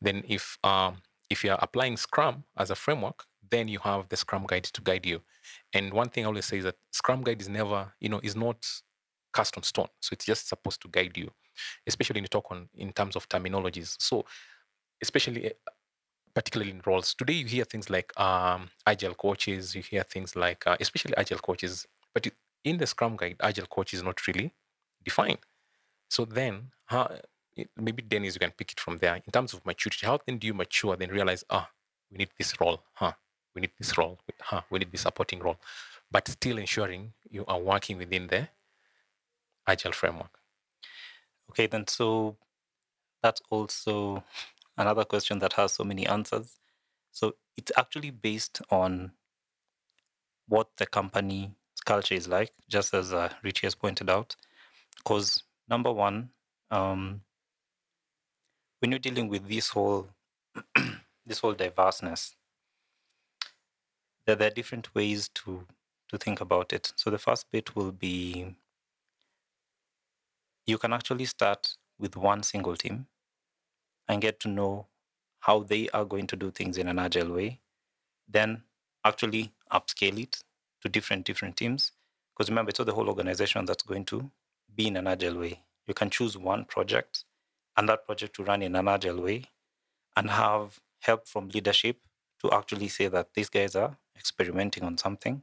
Then 0.00 0.24
if 0.28 0.58
um, 0.64 0.98
if 1.30 1.44
you're 1.44 1.58
applying 1.60 1.96
Scrum 1.96 2.44
as 2.56 2.70
a 2.70 2.74
framework, 2.74 3.24
then 3.50 3.68
you 3.68 3.78
have 3.80 4.08
the 4.08 4.16
Scrum 4.16 4.44
Guide 4.46 4.64
to 4.64 4.80
guide 4.80 5.06
you. 5.06 5.22
And 5.72 5.92
one 5.92 6.08
thing 6.08 6.24
I 6.24 6.28
always 6.28 6.46
say 6.46 6.58
is 6.58 6.64
that 6.64 6.76
Scrum 6.90 7.22
Guide 7.22 7.40
is 7.40 7.48
never, 7.48 7.92
you 8.00 8.08
know, 8.08 8.20
is 8.22 8.36
not 8.36 8.66
cast 9.34 9.56
on 9.56 9.62
stone. 9.62 9.88
So 10.00 10.12
it's 10.12 10.24
just 10.24 10.48
supposed 10.48 10.82
to 10.82 10.88
guide 10.88 11.16
you, 11.16 11.30
especially 11.86 12.14
when 12.14 12.24
you 12.24 12.28
talk 12.28 12.50
on 12.50 12.68
in 12.74 12.92
terms 12.92 13.16
of 13.16 13.28
terminologies. 13.28 13.96
So 13.98 14.24
especially 15.02 15.46
uh, 15.46 15.70
particularly 16.34 16.70
in 16.72 16.82
roles. 16.86 17.14
Today 17.14 17.34
you 17.34 17.46
hear 17.46 17.64
things 17.64 17.90
like 17.90 18.18
um, 18.18 18.70
agile 18.86 19.14
coaches, 19.14 19.74
you 19.74 19.82
hear 19.82 20.02
things 20.02 20.34
like 20.34 20.66
uh, 20.66 20.76
especially 20.80 21.14
agile 21.16 21.38
coaches, 21.38 21.86
but 22.14 22.26
in 22.64 22.78
the 22.78 22.86
Scrum 22.86 23.16
Guide, 23.16 23.36
agile 23.40 23.66
coach 23.66 23.92
is 23.92 24.02
not 24.02 24.26
really 24.26 24.52
defined. 25.04 25.38
So 26.08 26.24
then, 26.24 26.70
how, 26.86 27.10
maybe 27.76 28.02
Dennis, 28.02 28.34
you 28.34 28.40
can 28.40 28.50
pick 28.52 28.72
it 28.72 28.80
from 28.80 28.98
there. 28.98 29.16
In 29.16 29.32
terms 29.32 29.54
of 29.54 29.64
maturity, 29.66 30.06
how 30.06 30.18
then 30.26 30.38
do 30.38 30.46
you 30.46 30.54
mature? 30.54 30.96
Then 30.96 31.10
realize, 31.10 31.44
ah, 31.50 31.68
we 32.10 32.18
need 32.18 32.30
this 32.38 32.60
role, 32.60 32.82
huh? 32.94 33.12
We 33.54 33.60
need 33.60 33.72
this 33.78 33.96
role, 33.98 34.18
huh? 34.40 34.62
We 34.70 34.78
need 34.78 34.90
this 34.90 35.02
supporting 35.02 35.40
role, 35.40 35.58
but 36.10 36.28
still 36.28 36.58
ensuring 36.58 37.12
you 37.30 37.44
are 37.46 37.58
working 37.58 37.98
within 37.98 38.28
the 38.28 38.48
agile 39.66 39.92
framework. 39.92 40.38
Okay, 41.50 41.66
then 41.66 41.86
so 41.86 42.36
that's 43.22 43.42
also 43.50 44.24
another 44.78 45.04
question 45.04 45.38
that 45.40 45.54
has 45.54 45.72
so 45.72 45.84
many 45.84 46.06
answers. 46.06 46.56
So 47.10 47.34
it's 47.56 47.72
actually 47.76 48.10
based 48.10 48.62
on 48.70 49.12
what 50.48 50.68
the 50.78 50.86
company's 50.86 51.50
culture 51.84 52.14
is 52.14 52.28
like, 52.28 52.52
just 52.68 52.94
as 52.94 53.12
uh, 53.12 53.32
Richie 53.42 53.66
has 53.66 53.74
pointed 53.74 54.08
out. 54.08 54.34
Because 54.96 55.42
number 55.68 55.92
one, 55.92 56.30
um, 56.70 57.20
when 58.82 58.90
you're 58.90 58.98
dealing 58.98 59.28
with 59.28 59.48
this 59.48 59.68
whole 59.68 60.08
this 61.26 61.38
whole 61.38 61.52
diverseness, 61.54 62.34
there, 64.26 64.34
there 64.34 64.48
are 64.48 64.54
different 64.54 64.92
ways 64.94 65.30
to 65.36 65.64
to 66.08 66.18
think 66.18 66.40
about 66.40 66.72
it. 66.72 66.92
So 66.96 67.08
the 67.08 67.18
first 67.18 67.46
bit 67.52 67.76
will 67.76 67.92
be 67.92 68.56
you 70.66 70.78
can 70.78 70.92
actually 70.92 71.26
start 71.26 71.76
with 71.98 72.16
one 72.16 72.42
single 72.42 72.76
team 72.76 73.06
and 74.08 74.20
get 74.20 74.40
to 74.40 74.48
know 74.48 74.86
how 75.40 75.60
they 75.62 75.88
are 75.90 76.04
going 76.04 76.26
to 76.26 76.36
do 76.36 76.50
things 76.50 76.76
in 76.76 76.88
an 76.88 76.98
agile 76.98 77.32
way 77.32 77.60
then 78.28 78.62
actually 79.04 79.52
upscale 79.72 80.22
it 80.22 80.38
to 80.80 80.88
different 80.88 81.24
different 81.24 81.56
teams 81.56 81.92
because 82.32 82.48
remember 82.48 82.70
it's 82.70 82.78
not 82.78 82.86
the 82.86 82.94
whole 82.94 83.08
organization 83.08 83.64
that's 83.64 83.82
going 83.82 84.04
to 84.04 84.30
be 84.76 84.86
in 84.86 84.96
an 84.96 85.06
agile 85.06 85.38
way 85.38 85.60
you 85.86 85.94
can 85.94 86.10
choose 86.10 86.36
one 86.36 86.64
project 86.64 87.24
and 87.76 87.88
that 87.88 88.06
project 88.06 88.36
to 88.36 88.44
run 88.44 88.62
in 88.62 88.76
an 88.76 88.88
agile 88.88 89.20
way 89.20 89.44
and 90.16 90.30
have 90.30 90.78
help 91.00 91.26
from 91.26 91.48
leadership 91.48 91.96
to 92.40 92.52
actually 92.52 92.88
say 92.88 93.08
that 93.08 93.34
these 93.34 93.48
guys 93.48 93.74
are 93.74 93.96
experimenting 94.16 94.84
on 94.84 94.98
something 94.98 95.42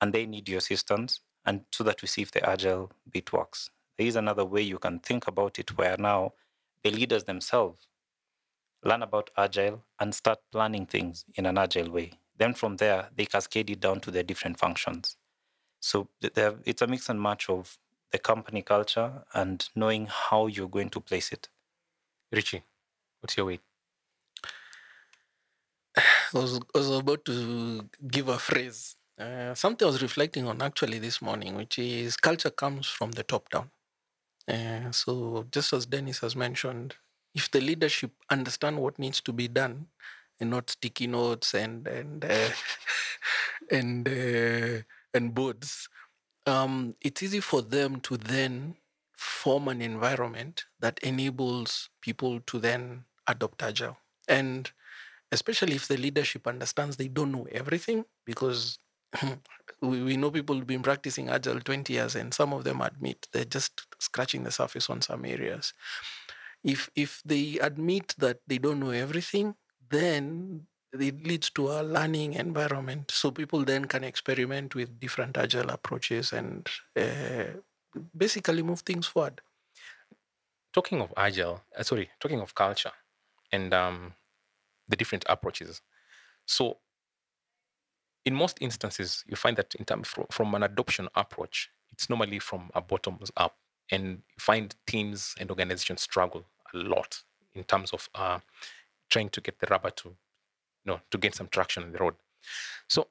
and 0.00 0.12
they 0.12 0.26
need 0.26 0.48
your 0.48 0.58
assistance 0.58 1.20
and 1.44 1.62
so 1.72 1.84
that 1.84 2.02
we 2.02 2.08
see 2.08 2.22
if 2.22 2.30
the 2.32 2.48
agile 2.48 2.90
bit 3.10 3.32
works. 3.32 3.70
There 3.98 4.06
is 4.06 4.16
another 4.16 4.44
way 4.44 4.62
you 4.62 4.78
can 4.78 4.98
think 4.98 5.26
about 5.26 5.58
it 5.58 5.76
where 5.76 5.96
now 5.96 6.32
the 6.82 6.90
leaders 6.90 7.24
themselves 7.24 7.88
learn 8.84 9.02
about 9.02 9.30
agile 9.36 9.84
and 10.00 10.14
start 10.14 10.38
planning 10.50 10.86
things 10.86 11.24
in 11.36 11.46
an 11.46 11.56
agile 11.56 11.90
way. 11.90 12.12
Then 12.36 12.54
from 12.54 12.76
there 12.76 13.08
they 13.16 13.26
cascade 13.26 13.70
it 13.70 13.80
down 13.80 14.00
to 14.00 14.10
their 14.10 14.22
different 14.24 14.58
functions. 14.58 15.16
So 15.80 16.08
it's 16.20 16.82
a 16.82 16.86
mix 16.86 17.08
and 17.08 17.20
match 17.20 17.48
of 17.48 17.78
the 18.12 18.18
company 18.18 18.62
culture 18.62 19.24
and 19.34 19.68
knowing 19.74 20.08
how 20.08 20.46
you're 20.46 20.68
going 20.68 20.90
to 20.90 21.00
place 21.00 21.32
it 21.32 21.48
Richie, 22.32 22.64
what's 23.20 23.36
your 23.36 23.46
weight? 23.46 23.60
I 26.34 26.38
was, 26.38 26.60
I 26.74 26.78
was 26.78 26.90
about 26.90 27.24
to 27.26 27.88
give 28.08 28.28
a 28.28 28.38
phrase. 28.38 28.96
Uh, 29.18 29.54
something 29.54 29.86
I 29.86 29.90
was 29.90 30.02
reflecting 30.02 30.46
on 30.48 30.62
actually 30.62 30.98
this 30.98 31.22
morning, 31.22 31.56
which 31.56 31.78
is 31.78 32.16
culture 32.16 32.50
comes 32.50 32.86
from 32.88 33.12
the 33.12 33.22
top 33.22 33.50
down. 33.50 33.70
Uh, 34.48 34.90
so 34.92 35.46
just 35.52 35.72
as 35.72 35.86
Dennis 35.86 36.20
has 36.20 36.36
mentioned, 36.36 36.96
if 37.34 37.50
the 37.50 37.60
leadership 37.60 38.12
understand 38.30 38.78
what 38.78 38.98
needs 38.98 39.20
to 39.22 39.32
be 39.32 39.48
done, 39.48 39.88
and 40.40 40.50
not 40.50 40.70
sticky 40.70 41.06
notes 41.06 41.54
and 41.54 41.86
and 41.86 42.24
uh, 42.24 42.50
and 43.70 44.08
uh, 44.08 44.82
and 45.14 45.34
boards, 45.34 45.88
um, 46.46 46.94
it's 47.00 47.22
easy 47.22 47.40
for 47.40 47.62
them 47.62 48.00
to 48.00 48.16
then 48.16 48.76
form 49.16 49.68
an 49.68 49.80
environment 49.80 50.64
that 50.80 50.98
enables 51.00 51.88
people 52.00 52.40
to 52.40 52.58
then 52.58 53.04
adopt 53.28 53.62
agile. 53.62 53.96
And 54.28 54.70
especially 55.32 55.74
if 55.76 55.88
the 55.88 55.96
leadership 55.96 56.46
understands 56.46 56.96
they 56.96 57.08
don't 57.08 57.32
know 57.32 57.46
everything 57.52 58.04
because 58.26 58.78
we, 59.82 60.02
we 60.02 60.16
know 60.16 60.30
people 60.30 60.56
have 60.56 60.66
been 60.66 60.82
practicing 60.82 61.28
agile 61.28 61.60
20 61.60 61.92
years 61.92 62.16
and 62.16 62.34
some 62.34 62.52
of 62.52 62.64
them 62.64 62.80
admit 62.80 63.28
they're 63.32 63.44
just 63.44 63.82
scratching 64.00 64.44
the 64.44 64.50
surface 64.50 64.90
on 64.90 65.00
some 65.02 65.24
areas. 65.24 65.72
If 66.64 66.90
if 66.94 67.22
they 67.24 67.58
admit 67.58 68.14
that 68.18 68.40
they 68.46 68.58
don't 68.58 68.80
know 68.80 68.90
everything 68.90 69.54
then 69.90 70.66
it 70.92 71.26
leads 71.26 71.50
to 71.50 71.68
a 71.68 71.82
learning 71.82 72.34
environment. 72.34 73.10
So 73.10 73.30
people 73.30 73.64
then 73.64 73.86
can 73.86 74.04
experiment 74.04 74.74
with 74.74 75.00
different 75.00 75.36
agile 75.38 75.70
approaches 75.70 76.32
and 76.32 76.68
uh, 76.96 77.44
basically 78.16 78.62
move 78.62 78.80
things 78.80 79.06
forward. 79.06 79.40
Talking 80.72 81.00
of 81.00 81.12
agile 81.16 81.62
uh, 81.78 81.82
sorry 81.82 82.10
talking 82.20 82.40
of 82.40 82.54
culture 82.54 82.92
and 83.50 83.72
um, 83.74 84.14
the 84.88 84.96
different 84.96 85.24
approaches. 85.28 85.82
So 86.46 86.78
in 88.24 88.34
most 88.34 88.58
instances 88.60 89.24
you 89.26 89.36
find 89.36 89.56
that 89.56 89.74
in 89.74 89.84
terms 89.84 90.08
from, 90.08 90.26
from 90.30 90.54
an 90.54 90.62
adoption 90.62 91.08
approach 91.14 91.70
it's 91.90 92.08
normally 92.08 92.38
from 92.38 92.70
a 92.74 92.80
bottoms 92.80 93.30
up 93.36 93.56
and 93.90 94.04
you 94.06 94.38
find 94.38 94.74
teams 94.86 95.34
and 95.38 95.50
organizations 95.50 96.02
struggle 96.02 96.44
a 96.72 96.78
lot 96.78 97.22
in 97.54 97.64
terms 97.64 97.92
of 97.92 98.08
uh, 98.14 98.38
trying 99.10 99.28
to 99.28 99.40
get 99.40 99.58
the 99.58 99.66
rubber 99.70 99.90
to 99.90 100.16
know 100.84 101.00
to 101.10 101.18
get 101.18 101.34
some 101.34 101.48
traction 101.48 101.82
on 101.82 101.92
the 101.92 101.98
road. 101.98 102.14
So 102.88 103.08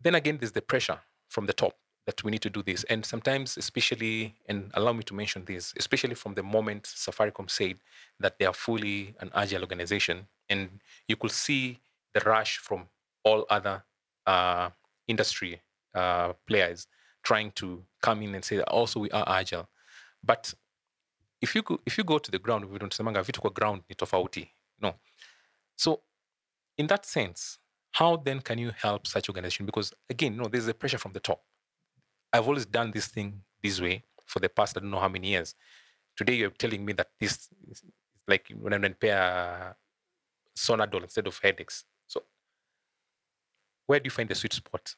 then 0.00 0.14
again 0.14 0.38
there's 0.38 0.52
the 0.52 0.62
pressure 0.62 0.98
from 1.28 1.46
the 1.46 1.52
top 1.52 1.74
that 2.06 2.24
we 2.24 2.30
need 2.30 2.40
to 2.42 2.50
do 2.50 2.62
this. 2.62 2.84
And 2.84 3.04
sometimes 3.04 3.56
especially 3.56 4.34
and 4.48 4.70
allow 4.74 4.92
me 4.92 5.02
to 5.04 5.14
mention 5.14 5.44
this 5.44 5.74
especially 5.76 6.14
from 6.14 6.34
the 6.34 6.42
moment 6.42 6.84
safaricom 6.84 7.50
said 7.50 7.76
that 8.20 8.38
they 8.38 8.46
are 8.46 8.54
fully 8.54 9.14
an 9.20 9.30
agile 9.34 9.60
organization 9.60 10.26
and 10.48 10.80
you 11.06 11.16
could 11.16 11.32
see 11.32 11.78
the 12.14 12.20
rush 12.20 12.58
from 12.58 12.88
all 13.24 13.44
other 13.50 13.84
uh, 14.26 14.70
industry 15.06 15.60
uh, 15.94 16.32
players 16.46 16.86
trying 17.22 17.50
to 17.52 17.82
come 18.00 18.22
in 18.22 18.34
and 18.34 18.44
say 18.44 18.56
that 18.56 18.68
also 18.68 19.00
we 19.00 19.10
are 19.10 19.24
agile. 19.28 19.68
But 20.24 20.54
if 21.40 21.54
you 21.54 21.62
go, 21.62 21.78
if 21.84 21.98
you 21.98 22.04
go 22.04 22.18
to 22.18 22.30
the 22.30 22.38
ground 22.38 22.64
we 22.64 22.78
don't 22.78 22.92
semanga 22.92 23.22
vitu 23.22 23.40
kwa 23.40 23.50
ground 23.50 23.82
ni 23.88 23.94
tofauti 23.94 24.48
no. 24.80 24.94
So 25.76 26.00
in 26.78 26.86
that 26.86 27.04
sense 27.04 27.58
how 27.92 28.16
then 28.16 28.40
can 28.40 28.58
you 28.58 28.70
help 28.76 29.06
such 29.06 29.28
organization? 29.28 29.66
Because 29.66 29.92
again 30.08 30.36
no 30.36 30.46
there's 30.48 30.68
a 30.68 30.74
pressure 30.74 30.98
from 30.98 31.12
the 31.12 31.20
top. 31.20 31.42
I've 32.32 32.46
always 32.46 32.66
done 32.66 32.90
this 32.92 33.06
thing 33.06 33.42
this 33.62 33.80
way 33.80 34.04
for 34.26 34.40
the 34.40 34.48
past 34.48 34.76
i 34.76 34.80
don't 34.80 34.90
know 34.90 35.00
how 35.00 35.08
many 35.08 35.28
years. 35.28 35.54
Today 36.16 36.34
you're 36.34 36.50
telling 36.50 36.84
me 36.84 36.92
that 36.94 37.08
this 37.18 37.48
is 37.70 37.82
like 38.26 38.46
when 38.60 38.72
i 38.72 38.88
pair 38.88 39.20
uh, 39.20 39.72
sonadol 40.56 41.02
instead 41.02 41.26
of 41.26 41.38
headaches. 41.42 41.84
So 42.06 42.22
where 43.86 44.00
do 44.00 44.06
you 44.06 44.10
find 44.10 44.28
the 44.28 44.34
sweet 44.34 44.52
spot? 44.52 44.94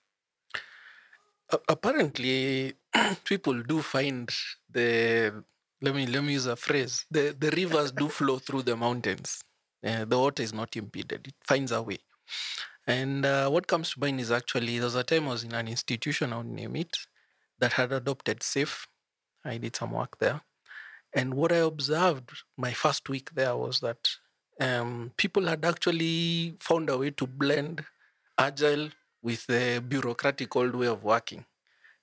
Apparently 1.69 2.75
people 3.25 3.63
do 3.63 3.81
find 3.81 4.29
the 4.71 5.43
let 5.83 5.95
me 5.95 6.07
let 6.07 6.23
me 6.23 6.35
use 6.35 6.47
a 6.47 6.57
phrase 6.57 7.07
the 7.11 7.35
the 7.39 7.51
rivers 7.51 7.93
do 7.93 8.09
flow 8.19 8.39
through 8.39 8.63
the 8.63 8.77
mountains 8.77 9.43
uh, 9.85 10.05
the 10.05 10.19
water 10.19 10.43
is 10.43 10.53
not 10.53 10.77
impeded 10.77 11.27
it 11.27 11.35
finds 11.47 11.73
a 11.73 11.83
way 11.83 11.99
and 12.87 13.27
uh, 13.27 13.49
what 13.49 13.67
comes 13.67 13.91
to 13.91 14.01
mind 14.01 14.21
is 14.21 14.31
actually 14.31 14.79
there 14.79 14.85
was 14.85 14.95
a 14.95 15.05
time 15.05 15.29
i 15.29 15.33
was 15.33 15.45
in 15.45 15.55
an 15.55 15.69
institution 15.69 16.33
i 16.33 16.37
would 16.39 16.47
name 16.47 16.77
it 16.77 16.97
that 17.59 17.75
had 17.75 17.93
adopted 17.93 18.41
SAFe 18.41 18.87
i 19.45 19.59
did 19.59 19.77
some 19.77 19.93
work 19.93 20.19
there 20.19 20.41
and 21.15 21.35
what 21.35 21.53
i 21.53 21.57
observed 21.57 22.31
my 22.57 22.73
first 22.73 23.09
week 23.09 23.35
there 23.35 23.57
was 23.57 23.81
that 23.81 24.09
um, 24.61 25.13
people 25.17 25.47
had 25.47 25.65
actually 25.65 26.57
found 26.61 26.91
a 26.91 26.99
way 26.99 27.11
to 27.11 27.27
blend 27.27 27.85
agile 28.39 28.91
with 29.23 29.47
the 29.47 29.83
bureaucratic 29.87 30.55
old 30.57 30.75
way 30.75 30.87
of 30.87 31.05
working. 31.05 31.45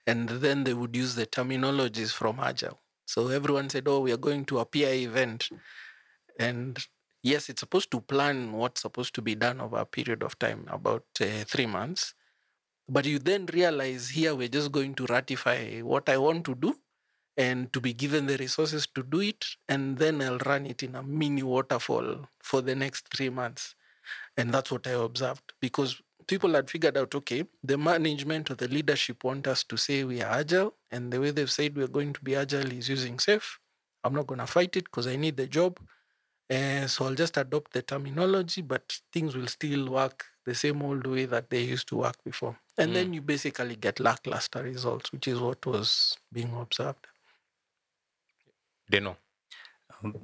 And 0.05 0.29
then 0.29 0.63
they 0.63 0.73
would 0.73 0.95
use 0.95 1.15
the 1.15 1.25
terminologies 1.25 2.13
from 2.13 2.39
Agile. 2.39 2.79
So 3.05 3.27
everyone 3.27 3.69
said, 3.69 3.87
Oh, 3.87 3.99
we 3.99 4.11
are 4.11 4.17
going 4.17 4.45
to 4.45 4.59
a 4.59 4.65
PI 4.65 5.03
event. 5.09 5.49
And 6.39 6.77
yes, 7.23 7.49
it's 7.49 7.61
supposed 7.61 7.91
to 7.91 8.01
plan 8.01 8.51
what's 8.53 8.81
supposed 8.81 9.13
to 9.15 9.21
be 9.21 9.35
done 9.35 9.61
over 9.61 9.77
a 9.77 9.85
period 9.85 10.23
of 10.23 10.37
time, 10.39 10.67
about 10.69 11.05
uh, 11.21 11.43
three 11.45 11.65
months. 11.65 12.13
But 12.89 13.05
you 13.05 13.19
then 13.19 13.45
realize 13.47 14.09
here 14.09 14.33
we're 14.33 14.47
just 14.47 14.71
going 14.71 14.95
to 14.95 15.05
ratify 15.07 15.79
what 15.79 16.07
I 16.07 16.17
want 16.17 16.45
to 16.45 16.55
do 16.55 16.75
and 17.35 17.71
to 17.73 17.81
be 17.81 17.93
given 17.93 18.25
the 18.25 18.37
resources 18.37 18.87
to 18.95 19.03
do 19.03 19.19
it. 19.19 19.45
And 19.67 19.97
then 19.97 20.21
I'll 20.21 20.39
run 20.39 20.65
it 20.65 20.83
in 20.83 20.95
a 20.95 21.03
mini 21.03 21.43
waterfall 21.43 22.27
for 22.41 22.61
the 22.61 22.75
next 22.75 23.13
three 23.13 23.29
months. 23.29 23.75
And 24.37 24.53
that's 24.53 24.71
what 24.71 24.87
I 24.87 24.91
observed 24.91 25.53
because 25.59 26.01
people 26.27 26.53
had 26.53 26.69
figured 26.69 26.97
out 26.97 27.15
okay, 27.15 27.45
the 27.63 27.77
management 27.77 28.51
or 28.51 28.55
the 28.55 28.67
leadership 28.67 29.23
want 29.23 29.47
us 29.47 29.63
to 29.63 29.77
say 29.77 30.03
we 30.03 30.21
are 30.21 30.31
agile, 30.31 30.73
and 30.91 31.11
the 31.11 31.19
way 31.19 31.31
they've 31.31 31.51
said 31.51 31.75
we're 31.75 31.87
going 31.87 32.13
to 32.13 32.21
be 32.21 32.35
agile 32.35 32.71
is 32.71 32.89
using 32.89 33.17
SAFe. 33.17 33.57
I'm 34.03 34.13
not 34.13 34.27
going 34.27 34.39
to 34.39 34.47
fight 34.47 34.75
it 34.77 34.85
because 34.85 35.07
I 35.07 35.15
need 35.15 35.37
the 35.37 35.47
job. 35.47 35.79
Uh, 36.49 36.87
so 36.87 37.05
I'll 37.05 37.15
just 37.15 37.35
adopt 37.37 37.73
the 37.73 37.81
terminology, 37.81 38.61
but 38.61 38.99
things 39.11 39.35
will 39.35 39.47
still 39.47 39.89
work 39.89 40.25
the 40.45 40.55
same 40.55 40.81
old 40.81 41.05
way 41.05 41.25
that 41.25 41.49
they 41.49 41.63
used 41.63 41.89
to 41.89 41.97
work 41.97 42.15
before. 42.23 42.57
And 42.77 42.95
then 42.95 43.13
you 43.13 43.21
basically 43.21 43.75
get 43.75 43.99
lackluster 43.99 44.63
results, 44.63 45.11
which 45.11 45.27
is 45.27 45.39
what 45.39 45.65
was 45.65 46.17
being 46.31 46.55
observed. 46.55 47.07
they 48.89 48.99
know 49.01 49.17
Um, 50.03 50.15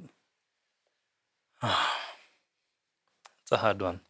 it's 1.62 3.52
a 3.52 3.56
hard 3.58 3.82
one. 3.82 4.00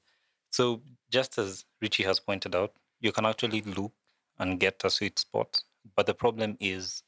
So, 0.50 0.82
just 1.10 1.38
as 1.38 1.64
Richie 1.80 2.04
has 2.04 2.20
pointed 2.20 2.54
out, 2.54 2.72
you 3.00 3.10
can 3.10 3.26
actually 3.26 3.62
loop 3.62 3.92
and 4.38 4.60
get 4.60 4.84
a 4.84 4.90
sweet 4.90 5.18
spot. 5.18 5.62
But 5.96 6.06
the 6.06 6.14
problem 6.14 6.56
is, 6.60 7.02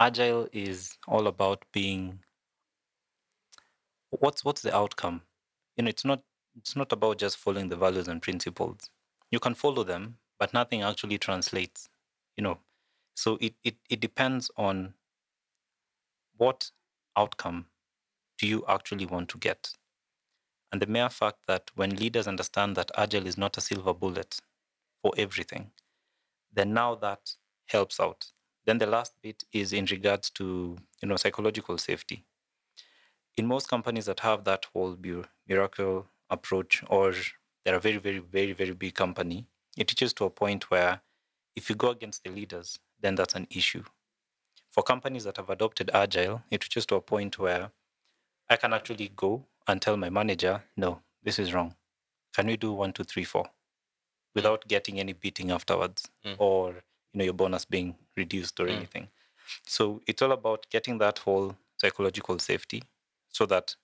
agile 0.00 0.48
is 0.52 0.96
all 1.06 1.26
about 1.26 1.64
being. 1.72 2.20
What's 4.12 4.44
what's 4.44 4.62
the 4.62 4.74
outcome? 4.74 5.22
You 5.76 5.84
know, 5.84 5.88
it's 5.90 6.04
not 6.04 6.22
it's 6.56 6.76
not 6.76 6.92
about 6.92 7.18
just 7.18 7.36
following 7.38 7.68
the 7.68 7.76
values 7.76 8.08
and 8.08 8.22
principles. 8.22 8.90
You 9.32 9.40
can 9.40 9.54
follow 9.54 9.82
them, 9.84 10.18
but 10.38 10.54
nothing 10.54 10.82
actually 10.82 11.18
translates. 11.18 11.88
You 12.36 12.44
know, 12.44 12.60
so 13.16 13.38
it 13.40 13.54
it, 13.64 13.76
it 13.90 14.00
depends 14.00 14.50
on 14.56 14.94
what 16.36 16.70
outcome 17.16 17.66
do 18.38 18.46
you 18.46 18.64
actually 18.68 19.06
want 19.06 19.28
to 19.30 19.38
get? 19.38 19.72
And 20.72 20.82
the 20.82 20.86
mere 20.86 21.10
fact 21.10 21.46
that 21.46 21.70
when 21.76 21.96
leaders 21.96 22.26
understand 22.26 22.76
that 22.76 22.90
agile 22.96 23.26
is 23.26 23.38
not 23.38 23.56
a 23.58 23.60
silver 23.62 23.94
bullet 23.94 24.38
for 25.02 25.12
everything, 25.18 25.72
then 26.52 26.74
now 26.74 26.94
that 26.96 27.36
helps 27.68 28.00
out. 28.00 28.32
Then 28.66 28.78
the 28.78 28.86
last 28.86 29.14
bit 29.22 29.44
is 29.52 29.72
in 29.72 29.86
regards 29.86 30.30
to 30.32 30.78
you 31.02 31.08
know 31.08 31.16
psychological 31.16 31.78
safety. 31.78 32.26
In 33.36 33.46
most 33.46 33.68
companies 33.68 34.06
that 34.06 34.20
have 34.20 34.44
that 34.44 34.66
whole 34.72 34.96
miracle 35.48 36.06
approach, 36.28 36.82
or 36.88 37.14
they're 37.64 37.76
a 37.76 37.80
very, 37.80 37.96
very, 37.98 38.18
very, 38.18 38.52
very 38.52 38.72
big 38.72 38.94
company, 38.94 39.46
it 39.76 39.90
reaches 39.90 40.12
to 40.14 40.24
a 40.24 40.30
point 40.30 40.70
where 40.70 41.00
if 41.56 41.70
you 41.70 41.76
go 41.76 41.90
against 41.90 42.24
the 42.24 42.30
leaders, 42.30 42.78
then 43.00 43.14
that's 43.14 43.34
an 43.34 43.46
issue. 43.50 43.84
For 44.70 44.82
companies 44.82 45.24
that 45.24 45.36
have 45.38 45.50
adopted 45.50 45.90
agile, 45.94 46.42
it 46.50 46.64
reaches 46.64 46.86
to 46.86 46.96
a 46.96 47.00
point 47.00 47.38
where 47.38 47.72
I 48.48 48.56
can 48.56 48.72
actually 48.72 49.08
go 49.08 49.46
and 49.66 49.80
tell 49.80 49.96
my 49.96 50.10
manager, 50.10 50.64
no, 50.76 51.02
this 51.22 51.38
is 51.38 51.54
wrong. 51.54 51.76
Can 52.34 52.46
we 52.46 52.56
do 52.56 52.72
one, 52.72 52.92
two, 52.92 53.04
three, 53.04 53.24
four? 53.24 53.46
Without 54.34 54.66
getting 54.68 54.98
any 54.98 55.12
beating 55.12 55.50
afterwards 55.50 56.08
Mm. 56.24 56.36
or 56.38 56.68
you 57.12 57.18
know 57.18 57.24
your 57.24 57.34
bonus 57.34 57.64
being 57.66 57.96
reduced 58.16 58.58
or 58.60 58.66
Mm. 58.66 58.76
anything. 58.76 59.08
So 59.66 60.00
it's 60.06 60.22
all 60.22 60.32
about 60.32 60.66
getting 60.70 60.98
that 60.98 61.18
whole 61.18 61.56
psychological 61.76 62.38
safety 62.38 62.82
so 63.32 63.46
that 63.46 63.74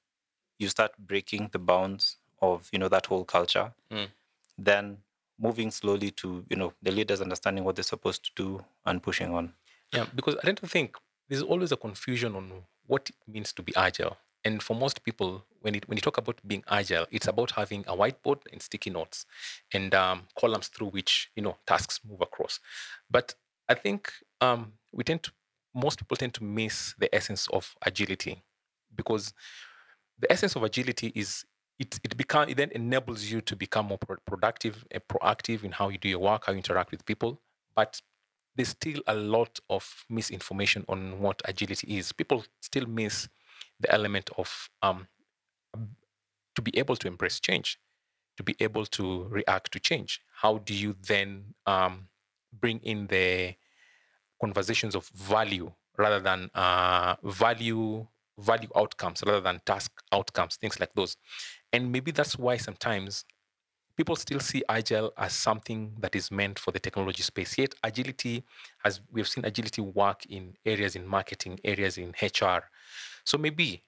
you 0.58 0.68
start 0.68 0.92
breaking 0.98 1.48
the 1.52 1.58
bounds 1.58 2.16
of 2.40 2.68
you 2.72 2.78
know 2.78 2.88
that 2.88 3.06
whole 3.06 3.24
culture. 3.24 3.72
Mm. 3.90 4.08
Then 4.56 4.98
moving 5.40 5.70
slowly 5.70 6.10
to 6.10 6.44
you 6.48 6.56
know 6.56 6.72
the 6.82 6.90
leaders 6.90 7.20
understanding 7.20 7.64
what 7.64 7.76
they're 7.76 7.82
supposed 7.82 8.24
to 8.24 8.30
do 8.36 8.64
and 8.86 9.02
pushing 9.02 9.34
on. 9.34 9.52
Yeah, 9.92 10.06
because 10.14 10.36
I 10.36 10.46
tend 10.46 10.58
to 10.58 10.66
think 10.66 10.96
there's 11.28 11.42
always 11.42 11.72
a 11.72 11.76
confusion 11.76 12.36
on 12.36 12.52
what 12.86 13.08
it 13.10 13.32
means 13.32 13.52
to 13.54 13.62
be 13.62 13.74
agile. 13.76 14.16
And 14.44 14.62
for 14.62 14.74
most 14.74 15.04
people, 15.04 15.44
when 15.60 15.72
when 15.72 15.74
it 15.74 15.88
when 15.88 15.96
you 15.96 16.02
talk 16.02 16.18
about 16.18 16.40
being 16.46 16.64
agile, 16.68 17.06
it's 17.10 17.26
about 17.28 17.52
having 17.52 17.84
a 17.86 17.96
whiteboard 17.96 18.40
and 18.52 18.62
sticky 18.62 18.90
notes 18.90 19.26
and 19.72 19.94
um, 19.94 20.22
columns 20.38 20.68
through 20.68 20.88
which 20.88 21.30
you 21.36 21.42
know 21.42 21.56
tasks 21.66 22.00
move 22.08 22.20
across. 22.20 22.60
But 23.10 23.34
I 23.68 23.74
think 23.74 24.12
um, 24.40 24.72
we 24.92 25.04
tend 25.04 25.22
to 25.24 25.32
most 25.74 25.98
people 25.98 26.16
tend 26.16 26.34
to 26.34 26.44
miss 26.44 26.94
the 26.98 27.14
essence 27.14 27.46
of 27.52 27.76
agility 27.82 28.42
because 28.94 29.32
the 30.18 30.30
essence 30.30 30.56
of 30.56 30.62
agility 30.62 31.12
is 31.14 31.44
it 31.78 31.98
it 32.02 32.16
become 32.16 32.48
it 32.48 32.56
then 32.56 32.70
enables 32.72 33.24
you 33.24 33.40
to 33.40 33.54
become 33.56 33.86
more 33.86 33.98
pro- 33.98 34.16
productive 34.26 34.84
and 34.90 35.02
proactive 35.08 35.64
in 35.64 35.72
how 35.72 35.88
you 35.88 35.98
do 35.98 36.08
your 36.08 36.18
work, 36.18 36.44
how 36.46 36.52
you 36.52 36.58
interact 36.58 36.90
with 36.90 37.04
people. 37.04 37.40
But 37.74 38.00
there's 38.56 38.70
still 38.70 39.00
a 39.06 39.14
lot 39.14 39.60
of 39.70 40.04
misinformation 40.10 40.84
on 40.88 41.20
what 41.20 41.40
agility 41.44 41.96
is. 41.96 42.12
People 42.12 42.44
still 42.60 42.86
miss 42.86 43.28
the 43.78 43.92
element 43.92 44.30
of 44.36 44.68
um, 44.82 45.06
to 46.56 46.62
be 46.62 46.76
able 46.76 46.96
to 46.96 47.06
embrace 47.06 47.38
change, 47.38 47.78
to 48.36 48.42
be 48.42 48.56
able 48.58 48.84
to 48.86 49.24
react 49.30 49.70
to 49.72 49.78
change. 49.78 50.20
How 50.40 50.58
do 50.58 50.74
you 50.74 50.96
then 51.06 51.54
um, 51.66 52.08
bring 52.52 52.80
in 52.80 53.06
the 53.06 53.54
conversations 54.40 54.96
of 54.96 55.06
value 55.08 55.72
rather 55.96 56.18
than 56.18 56.50
uh, 56.54 57.14
value 57.22 58.06
value 58.38 58.68
outcomes 58.76 59.22
rather 59.26 59.40
than 59.40 59.60
task 59.66 59.92
outcomes, 60.12 60.56
things 60.56 60.78
like 60.80 60.94
those. 60.94 61.16
And 61.72 61.92
maybe 61.92 62.10
that's 62.10 62.38
why 62.38 62.56
sometimes 62.56 63.24
people 63.96 64.14
still 64.14 64.38
see 64.38 64.62
agile 64.68 65.12
as 65.18 65.32
something 65.32 65.92
that 65.98 66.14
is 66.14 66.30
meant 66.30 66.58
for 66.58 66.70
the 66.70 66.78
technology 66.78 67.22
space. 67.22 67.58
Yet 67.58 67.74
agility, 67.82 68.44
as 68.84 69.00
we've 69.10 69.28
seen 69.28 69.44
agility 69.44 69.82
work 69.82 70.24
in 70.26 70.54
areas 70.64 70.94
in 70.94 71.06
marketing, 71.06 71.58
areas 71.64 71.98
in 71.98 72.14
HR. 72.22 72.62
So 73.24 73.36
maybe, 73.36 73.82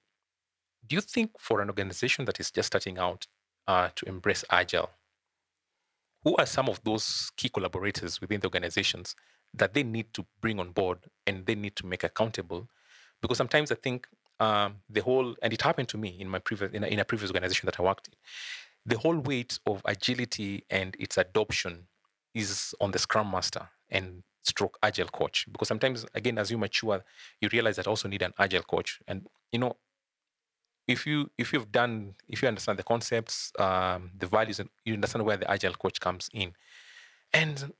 do 0.85 0.95
you 0.95 1.01
think 1.01 1.31
for 1.39 1.61
an 1.61 1.69
organization 1.69 2.25
that 2.25 2.39
is 2.41 2.51
just 2.51 2.67
starting 2.67 2.97
out 2.97 3.25
uh, 3.67 3.89
to 3.95 4.07
embrace 4.09 4.43
agile, 4.49 4.89
who 6.23 6.35
are 6.35 6.45
some 6.45 6.67
of 6.67 6.83
those 6.83 7.31
key 7.37 7.49
collaborators 7.49 8.19
within 8.19 8.41
the 8.41 8.47
organizations 8.47 9.15
that 9.53 9.73
they 9.73 9.83
need 9.83 10.13
to 10.13 10.25
bring 10.41 10.59
on 10.59 10.71
board 10.71 10.99
and 11.25 11.45
they 11.45 11.55
need 11.55 11.77
to 11.77 11.85
make 11.85 12.03
accountable? 12.03 12.67
Because 13.21 13.37
sometimes 13.37 13.71
I 13.71 13.75
think 13.75 14.07
um, 14.41 14.77
the 14.89 15.01
whole, 15.01 15.35
and 15.43 15.53
it 15.53 15.61
happened 15.61 15.87
to 15.89 15.97
me 15.97 16.17
in 16.19 16.27
my 16.27 16.39
previous 16.39 16.73
in 16.73 16.83
a, 16.83 16.87
in 16.87 16.99
a 16.99 17.05
previous 17.05 17.29
organization 17.29 17.67
that 17.67 17.79
I 17.79 17.83
worked 17.83 18.07
in. 18.07 18.15
The 18.85 18.97
whole 18.97 19.19
weight 19.19 19.59
of 19.67 19.81
agility 19.85 20.65
and 20.69 20.95
its 20.99 21.17
adoption 21.17 21.87
is 22.33 22.73
on 22.81 22.89
the 22.91 22.97
Scrum 22.97 23.29
Master 23.29 23.69
and 23.89 24.23
stroke 24.41 24.79
agile 24.81 25.09
coach. 25.09 25.45
Because 25.51 25.67
sometimes 25.67 26.05
again 26.15 26.39
as 26.39 26.49
you 26.49 26.57
mature 26.57 27.03
you 27.39 27.49
realize 27.53 27.75
that 27.75 27.85
also 27.85 28.07
need 28.07 28.23
an 28.23 28.33
agile 28.39 28.63
coach. 28.63 28.99
And 29.07 29.27
you 29.51 29.59
know 29.59 29.77
if 30.87 31.05
you 31.05 31.29
if 31.37 31.53
you've 31.53 31.71
done 31.71 32.15
if 32.27 32.41
you 32.41 32.47
understand 32.47 32.79
the 32.79 32.83
concepts 32.83 33.51
um, 33.59 34.09
the 34.17 34.25
values 34.25 34.59
and 34.59 34.69
you 34.85 34.95
understand 34.95 35.23
where 35.23 35.37
the 35.37 35.49
agile 35.51 35.73
coach 35.73 35.99
comes 35.99 36.27
in. 36.33 36.53
And 37.31 37.73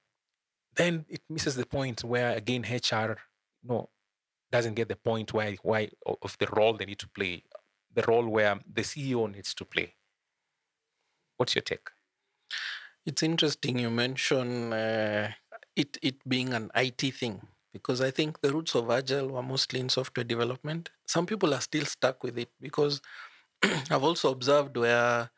then 0.76 1.06
it 1.10 1.22
misses 1.28 1.56
the 1.56 1.66
point 1.66 2.04
where 2.04 2.32
again 2.38 2.64
hr 2.70 3.18
you 3.64 3.70
know 3.70 3.90
doesn't 4.52 4.76
get 4.76 4.90
the 4.90 4.96
point 4.96 5.34
why 5.34 5.58
why 5.64 5.90
of 6.22 6.38
the 6.38 6.48
role 6.48 6.74
they 6.74 6.86
need 6.86 7.00
to 7.00 7.10
play, 7.10 7.44
the 7.94 8.04
role 8.04 8.28
where 8.28 8.60
the 8.72 8.82
CEO 8.82 9.32
needs 9.32 9.54
to 9.56 9.66
play. 9.66 9.96
What's 11.38 11.56
your 11.56 11.64
take? 11.64 11.90
It's 13.06 13.24
interesting 13.24 13.80
you 13.80 13.90
mention 13.90 14.74
uh, 14.74 15.32
it 15.76 15.98
it 16.02 16.18
being 16.28 16.54
an 16.54 16.70
IT 16.76 17.02
thing 17.16 17.42
because 17.74 18.02
I 18.02 18.12
think 18.12 18.42
the 18.42 18.52
roots 18.52 18.76
of 18.76 18.92
Agile 18.92 19.30
were 19.30 19.44
mostly 19.44 19.80
in 19.80 19.90
software 19.90 20.26
development. 20.26 20.92
Some 21.08 21.26
people 21.26 21.54
are 21.54 21.62
still 21.62 21.86
stuck 21.86 22.24
with 22.24 22.38
it 22.38 22.52
because 22.60 23.02
I've 23.64 24.04
also 24.04 24.32
observed 24.32 24.76
where 24.78 25.32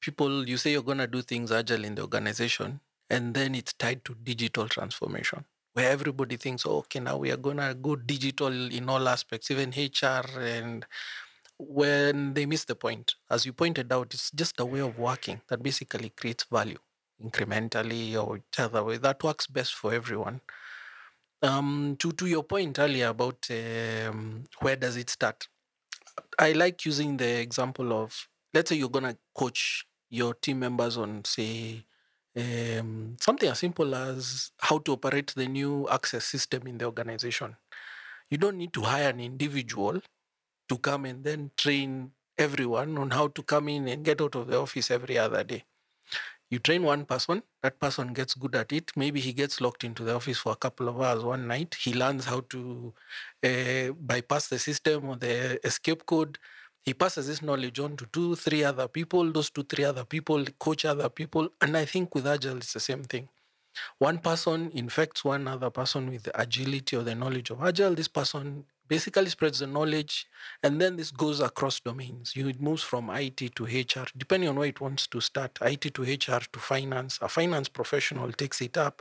people 0.00 0.48
you 0.48 0.58
say 0.58 0.72
you're 0.72 0.82
gonna 0.82 1.06
do 1.06 1.22
things 1.22 1.50
Agile 1.50 1.84
in 1.84 1.94
the 1.94 2.02
organization, 2.02 2.80
and 3.08 3.34
then 3.34 3.54
it's 3.54 3.72
tied 3.72 4.04
to 4.04 4.14
digital 4.14 4.68
transformation 4.68 5.44
where 5.74 5.90
everybody 5.90 6.36
thinks, 6.36 6.66
oh, 6.66 6.78
okay, 6.78 7.00
now 7.00 7.16
we 7.16 7.30
are 7.30 7.36
going 7.36 7.56
to 7.56 7.74
go 7.74 7.96
digital 7.96 8.52
in 8.52 8.88
all 8.88 9.08
aspects, 9.08 9.50
even 9.50 9.70
HR. 9.70 10.38
And 10.38 10.84
when 11.58 12.34
they 12.34 12.46
miss 12.46 12.64
the 12.64 12.74
point, 12.74 13.14
as 13.30 13.46
you 13.46 13.52
pointed 13.52 13.92
out, 13.92 14.12
it's 14.14 14.30
just 14.30 14.60
a 14.60 14.64
way 14.64 14.80
of 14.80 14.98
working 14.98 15.40
that 15.48 15.62
basically 15.62 16.10
creates 16.10 16.44
value 16.50 16.78
incrementally 17.22 18.14
or 18.14 18.34
whichever 18.34 18.82
way 18.82 18.96
that 18.98 19.22
works 19.22 19.46
best 19.46 19.74
for 19.74 19.94
everyone. 19.94 20.40
Um, 21.42 21.96
to, 21.98 22.12
to 22.12 22.26
your 22.26 22.42
point 22.44 22.78
earlier 22.78 23.08
about 23.08 23.48
um, 23.50 24.44
where 24.60 24.76
does 24.76 24.96
it 24.96 25.10
start, 25.10 25.48
I 26.38 26.52
like 26.52 26.84
using 26.84 27.16
the 27.16 27.40
example 27.40 27.92
of 27.92 28.28
let's 28.54 28.68
say 28.68 28.76
you're 28.76 28.88
going 28.88 29.04
to 29.04 29.16
coach 29.34 29.86
your 30.10 30.34
team 30.34 30.60
members 30.60 30.96
on, 30.96 31.24
say, 31.24 31.84
um, 32.36 33.16
something 33.20 33.48
as 33.48 33.58
simple 33.58 33.94
as 33.94 34.52
how 34.58 34.78
to 34.78 34.92
operate 34.92 35.32
the 35.36 35.46
new 35.46 35.88
access 35.90 36.24
system 36.24 36.66
in 36.66 36.78
the 36.78 36.84
organization. 36.86 37.56
You 38.30 38.38
don't 38.38 38.58
need 38.58 38.72
to 38.74 38.82
hire 38.82 39.10
an 39.10 39.20
individual 39.20 40.00
to 40.68 40.78
come 40.78 41.04
and 41.06 41.24
then 41.24 41.50
train 41.56 42.12
everyone 42.38 42.98
on 42.98 43.10
how 43.10 43.28
to 43.28 43.42
come 43.42 43.68
in 43.68 43.88
and 43.88 44.04
get 44.04 44.20
out 44.22 44.34
of 44.36 44.48
the 44.48 44.58
office 44.58 44.90
every 44.90 45.18
other 45.18 45.44
day. 45.44 45.64
You 46.50 46.58
train 46.58 46.82
one 46.82 47.06
person, 47.06 47.42
that 47.62 47.80
person 47.80 48.12
gets 48.12 48.34
good 48.34 48.54
at 48.54 48.72
it. 48.72 48.92
Maybe 48.94 49.20
he 49.20 49.32
gets 49.32 49.60
locked 49.60 49.84
into 49.84 50.04
the 50.04 50.14
office 50.14 50.38
for 50.38 50.52
a 50.52 50.56
couple 50.56 50.88
of 50.88 51.00
hours 51.00 51.24
one 51.24 51.46
night. 51.46 51.76
He 51.80 51.94
learns 51.94 52.26
how 52.26 52.40
to 52.50 52.92
uh, 53.42 53.92
bypass 53.98 54.48
the 54.48 54.58
system 54.58 55.08
or 55.08 55.16
the 55.16 55.66
escape 55.66 56.04
code 56.04 56.38
he 56.82 56.94
passes 56.94 57.28
this 57.28 57.42
knowledge 57.42 57.78
on 57.78 57.96
to 57.96 58.06
two, 58.06 58.34
three 58.34 58.64
other 58.64 58.88
people. 58.88 59.30
Those 59.32 59.50
two, 59.50 59.62
three 59.62 59.84
other 59.84 60.04
people 60.04 60.44
coach 60.58 60.84
other 60.84 61.08
people. 61.08 61.48
And 61.60 61.76
I 61.76 61.84
think 61.84 62.14
with 62.14 62.26
Agile, 62.26 62.56
it's 62.58 62.72
the 62.72 62.80
same 62.80 63.04
thing. 63.04 63.28
One 63.98 64.18
person 64.18 64.70
infects 64.74 65.24
one 65.24 65.48
other 65.48 65.70
person 65.70 66.10
with 66.10 66.24
the 66.24 66.40
agility 66.40 66.96
or 66.96 67.02
the 67.02 67.14
knowledge 67.14 67.50
of 67.50 67.62
Agile. 67.62 67.94
This 67.94 68.08
person 68.08 68.64
basically 68.88 69.30
spreads 69.30 69.60
the 69.60 69.66
knowledge, 69.66 70.26
and 70.62 70.78
then 70.78 70.96
this 70.96 71.10
goes 71.10 71.40
across 71.40 71.80
domains. 71.80 72.36
You, 72.36 72.48
it 72.48 72.60
moves 72.60 72.82
from 72.82 73.08
IT 73.08 73.54
to 73.54 73.64
HR, 73.64 74.06
depending 74.16 74.50
on 74.50 74.56
where 74.56 74.68
it 74.68 74.80
wants 74.80 75.06
to 75.06 75.20
start. 75.20 75.58
IT 75.62 75.94
to 75.94 76.02
HR 76.02 76.42
to 76.52 76.58
finance. 76.58 77.18
A 77.22 77.28
finance 77.28 77.70
professional 77.70 78.30
takes 78.32 78.60
it 78.60 78.76
up, 78.76 79.00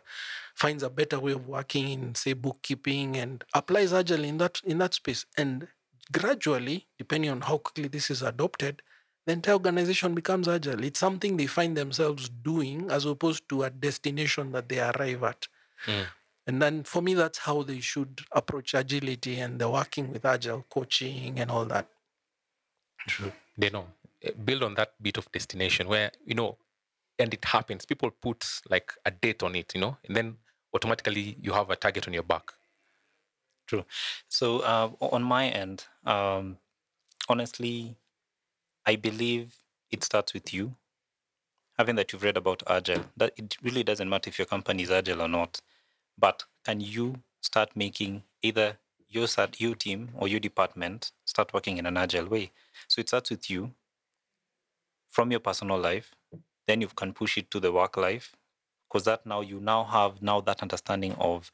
finds 0.56 0.84
a 0.84 0.90
better 0.90 1.20
way 1.20 1.34
of 1.34 1.48
working 1.48 1.90
in, 1.90 2.16
say, 2.16 2.34
bookkeeping, 2.34 3.18
and 3.18 3.44
applies 3.54 3.92
Agile 3.92 4.24
in 4.24 4.38
that 4.38 4.62
in 4.64 4.78
that 4.78 4.94
space. 4.94 5.26
And 5.36 5.68
gradually, 6.12 6.88
depending 6.98 7.30
on 7.30 7.42
how 7.42 7.58
quickly 7.58 7.88
this 7.88 8.10
is 8.10 8.22
adopted, 8.22 8.82
the 9.26 9.34
entire 9.34 9.54
organization 9.54 10.16
becomes 10.16 10.48
agile. 10.48 10.84
It's 10.84 11.00
something 11.00 11.38
they 11.38 11.48
find 11.48 11.78
themselves 11.78 12.30
doing 12.30 12.90
as 12.90 13.06
opposed 13.06 13.48
to 13.50 13.64
a 13.64 13.70
destination 13.70 14.52
that 14.54 14.68
they 14.68 14.80
arrive 14.80 15.24
at. 15.24 15.48
Mm. 15.86 16.06
And 16.48 16.62
then 16.62 16.84
for 16.84 17.02
me, 17.02 17.14
that's 17.14 17.40
how 17.40 17.62
they 17.64 17.80
should 17.80 18.22
approach 18.32 18.74
agility 18.74 19.40
and 19.40 19.60
the 19.60 19.70
working 19.70 20.12
with 20.12 20.26
agile 20.26 20.66
coaching 20.70 21.40
and 21.40 21.52
all 21.52 21.66
that. 21.66 21.88
True. 23.08 23.32
They 23.58 23.70
know. 23.70 23.88
Eh, 24.24 24.32
build 24.44 24.64
on 24.64 24.74
that 24.76 24.94
bit 25.02 25.18
of 25.18 25.32
destination 25.32 25.88
where, 25.88 26.12
you 26.26 26.34
know, 26.34 26.58
and 27.20 27.34
it 27.34 27.46
happens. 27.46 27.86
People 27.86 28.10
put 28.10 28.44
like 28.70 28.92
a 29.06 29.12
date 29.12 29.44
on 29.44 29.56
it, 29.56 29.74
you 29.76 29.82
know, 29.82 29.98
and 30.08 30.16
then 30.16 30.38
automatically 30.74 31.38
you 31.40 31.54
have 31.54 31.70
a 31.70 31.76
target 31.76 32.08
on 32.08 32.14
your 32.14 32.24
back. 32.24 32.52
True. 33.72 33.86
So 34.28 34.60
uh, 34.60 34.92
on 35.00 35.24
my 35.24 35.48
end, 35.48 35.86
um, 36.06 36.58
honestly, 37.30 37.96
I 38.86 38.98
believe 38.98 39.56
it 39.90 40.04
starts 40.04 40.34
with 40.34 40.54
you. 40.54 40.76
Having 41.78 41.96
that 41.96 42.12
you've 42.12 42.24
read 42.24 42.36
about 42.36 42.64
agile, 42.68 43.06
that 43.16 43.32
it 43.38 43.56
really 43.64 43.86
doesn't 43.86 44.10
matter 44.10 44.28
if 44.28 44.38
your 44.38 44.46
company 44.46 44.84
is 44.84 44.92
agile 44.92 45.22
or 45.22 45.30
not, 45.30 45.62
but 46.20 46.44
can 46.66 46.82
you 46.82 47.24
start 47.40 47.70
making 47.74 48.24
either 48.42 48.78
your 49.08 49.26
your 49.58 49.76
team 49.76 50.10
or 50.18 50.28
your 50.28 50.42
department 50.42 51.14
start 51.24 51.54
working 51.54 51.78
in 51.78 51.86
an 51.86 51.96
agile 51.96 52.28
way? 52.28 52.52
So 52.90 53.00
it 53.00 53.08
starts 53.08 53.30
with 53.30 53.50
you 53.50 53.72
from 55.08 55.32
your 55.32 55.40
personal 55.40 55.80
life, 55.80 56.12
then 56.68 56.82
you 56.82 56.90
can 56.90 57.14
push 57.14 57.38
it 57.38 57.50
to 57.52 57.62
the 57.62 57.72
work 57.72 57.96
life, 57.96 58.36
because 58.90 59.06
that 59.06 59.26
now 59.26 59.40
you 59.40 59.62
now 59.62 59.86
have 59.86 60.22
now 60.22 60.42
that 60.42 60.62
understanding 60.62 61.16
of 61.18 61.54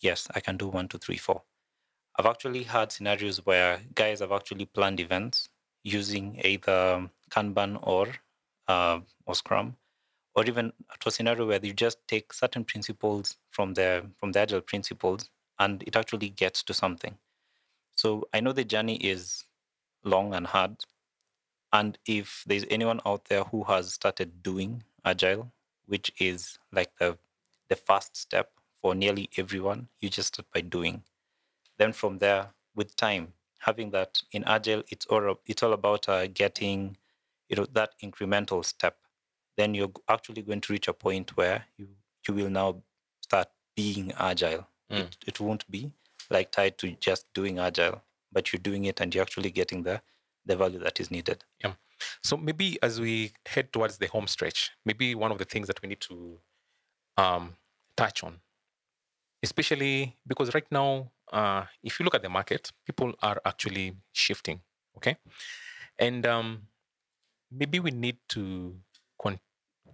yes, 0.00 0.28
I 0.34 0.40
can 0.40 0.56
do 0.56 0.68
one, 0.68 0.88
two, 0.88 0.96
three, 0.96 1.18
four. 1.18 1.42
I've 2.18 2.26
actually 2.26 2.64
had 2.64 2.90
scenarios 2.90 3.46
where 3.46 3.80
guys 3.94 4.18
have 4.18 4.32
actually 4.32 4.66
planned 4.66 4.98
events 4.98 5.48
using 5.84 6.40
either 6.44 7.08
Kanban 7.30 7.78
or 7.82 8.08
uh, 8.66 9.00
or 9.24 9.34
Scrum, 9.36 9.76
or 10.34 10.44
even 10.44 10.72
to 10.98 11.08
a 11.08 11.12
scenario 11.12 11.46
where 11.46 11.60
you 11.62 11.72
just 11.72 11.98
take 12.08 12.32
certain 12.32 12.64
principles 12.64 13.36
from 13.50 13.74
the 13.74 14.04
from 14.18 14.32
the 14.32 14.40
agile 14.40 14.60
principles 14.60 15.30
and 15.60 15.82
it 15.84 15.94
actually 15.94 16.30
gets 16.30 16.64
to 16.64 16.74
something. 16.74 17.16
So 17.94 18.28
I 18.34 18.40
know 18.40 18.52
the 18.52 18.64
journey 18.64 18.96
is 18.96 19.44
long 20.04 20.34
and 20.34 20.46
hard. 20.46 20.84
And 21.72 21.98
if 22.06 22.42
there's 22.46 22.64
anyone 22.70 23.00
out 23.06 23.26
there 23.26 23.44
who 23.44 23.62
has 23.64 23.92
started 23.94 24.42
doing 24.42 24.82
agile, 25.04 25.52
which 25.86 26.10
is 26.18 26.58
like 26.72 26.96
the 26.98 27.16
the 27.68 27.76
first 27.76 28.16
step 28.16 28.50
for 28.80 28.94
nearly 28.94 29.30
everyone, 29.36 29.88
you 30.00 30.08
just 30.08 30.34
start 30.34 30.48
by 30.52 30.62
doing. 30.62 31.04
Then 31.78 31.92
from 31.92 32.18
there, 32.18 32.48
with 32.74 32.94
time, 32.96 33.32
having 33.58 33.90
that 33.90 34.22
in 34.32 34.44
agile, 34.44 34.82
it's 34.88 35.06
all 35.06 35.36
it's 35.46 35.62
all 35.62 35.72
about 35.72 36.08
uh, 36.08 36.26
getting 36.28 36.96
you 37.48 37.56
know 37.56 37.66
that 37.72 37.90
incremental 38.02 38.64
step. 38.64 38.96
Then 39.56 39.74
you're 39.74 39.92
actually 40.08 40.42
going 40.42 40.60
to 40.62 40.72
reach 40.72 40.88
a 40.88 40.92
point 40.92 41.36
where 41.36 41.64
you 41.76 41.88
you 42.26 42.34
will 42.34 42.50
now 42.50 42.82
start 43.20 43.48
being 43.76 44.12
agile. 44.18 44.66
Mm. 44.90 45.00
It, 45.00 45.16
it 45.26 45.40
won't 45.40 45.68
be 45.70 45.92
like 46.30 46.50
tied 46.50 46.78
to 46.78 46.90
just 46.92 47.26
doing 47.34 47.58
agile, 47.58 48.02
but 48.32 48.52
you're 48.52 48.60
doing 48.60 48.84
it 48.84 49.00
and 49.00 49.14
you're 49.14 49.22
actually 49.22 49.50
getting 49.50 49.82
the 49.82 50.00
the 50.46 50.56
value 50.56 50.78
that 50.78 51.00
is 51.00 51.10
needed. 51.10 51.44
Yeah. 51.62 51.74
So 52.22 52.36
maybe 52.36 52.78
as 52.82 53.00
we 53.00 53.32
head 53.46 53.72
towards 53.72 53.98
the 53.98 54.06
home 54.06 54.26
stretch, 54.26 54.70
maybe 54.84 55.14
one 55.14 55.32
of 55.32 55.38
the 55.38 55.44
things 55.44 55.66
that 55.66 55.82
we 55.82 55.88
need 55.88 56.00
to 56.02 56.38
um, 57.16 57.56
touch 57.96 58.22
on, 58.22 58.40
especially 59.42 60.16
because 60.26 60.54
right 60.54 60.70
now, 60.70 61.10
uh, 61.32 61.64
if 61.82 61.98
you 61.98 62.04
look 62.04 62.14
at 62.14 62.22
the 62.22 62.28
market, 62.28 62.72
people 62.84 63.12
are 63.22 63.40
actually 63.44 63.96
shifting. 64.12 64.60
Okay, 64.96 65.16
and 65.98 66.26
um, 66.26 66.62
maybe 67.50 67.80
we 67.80 67.90
need 67.90 68.16
to 68.30 68.74
con- 69.20 69.40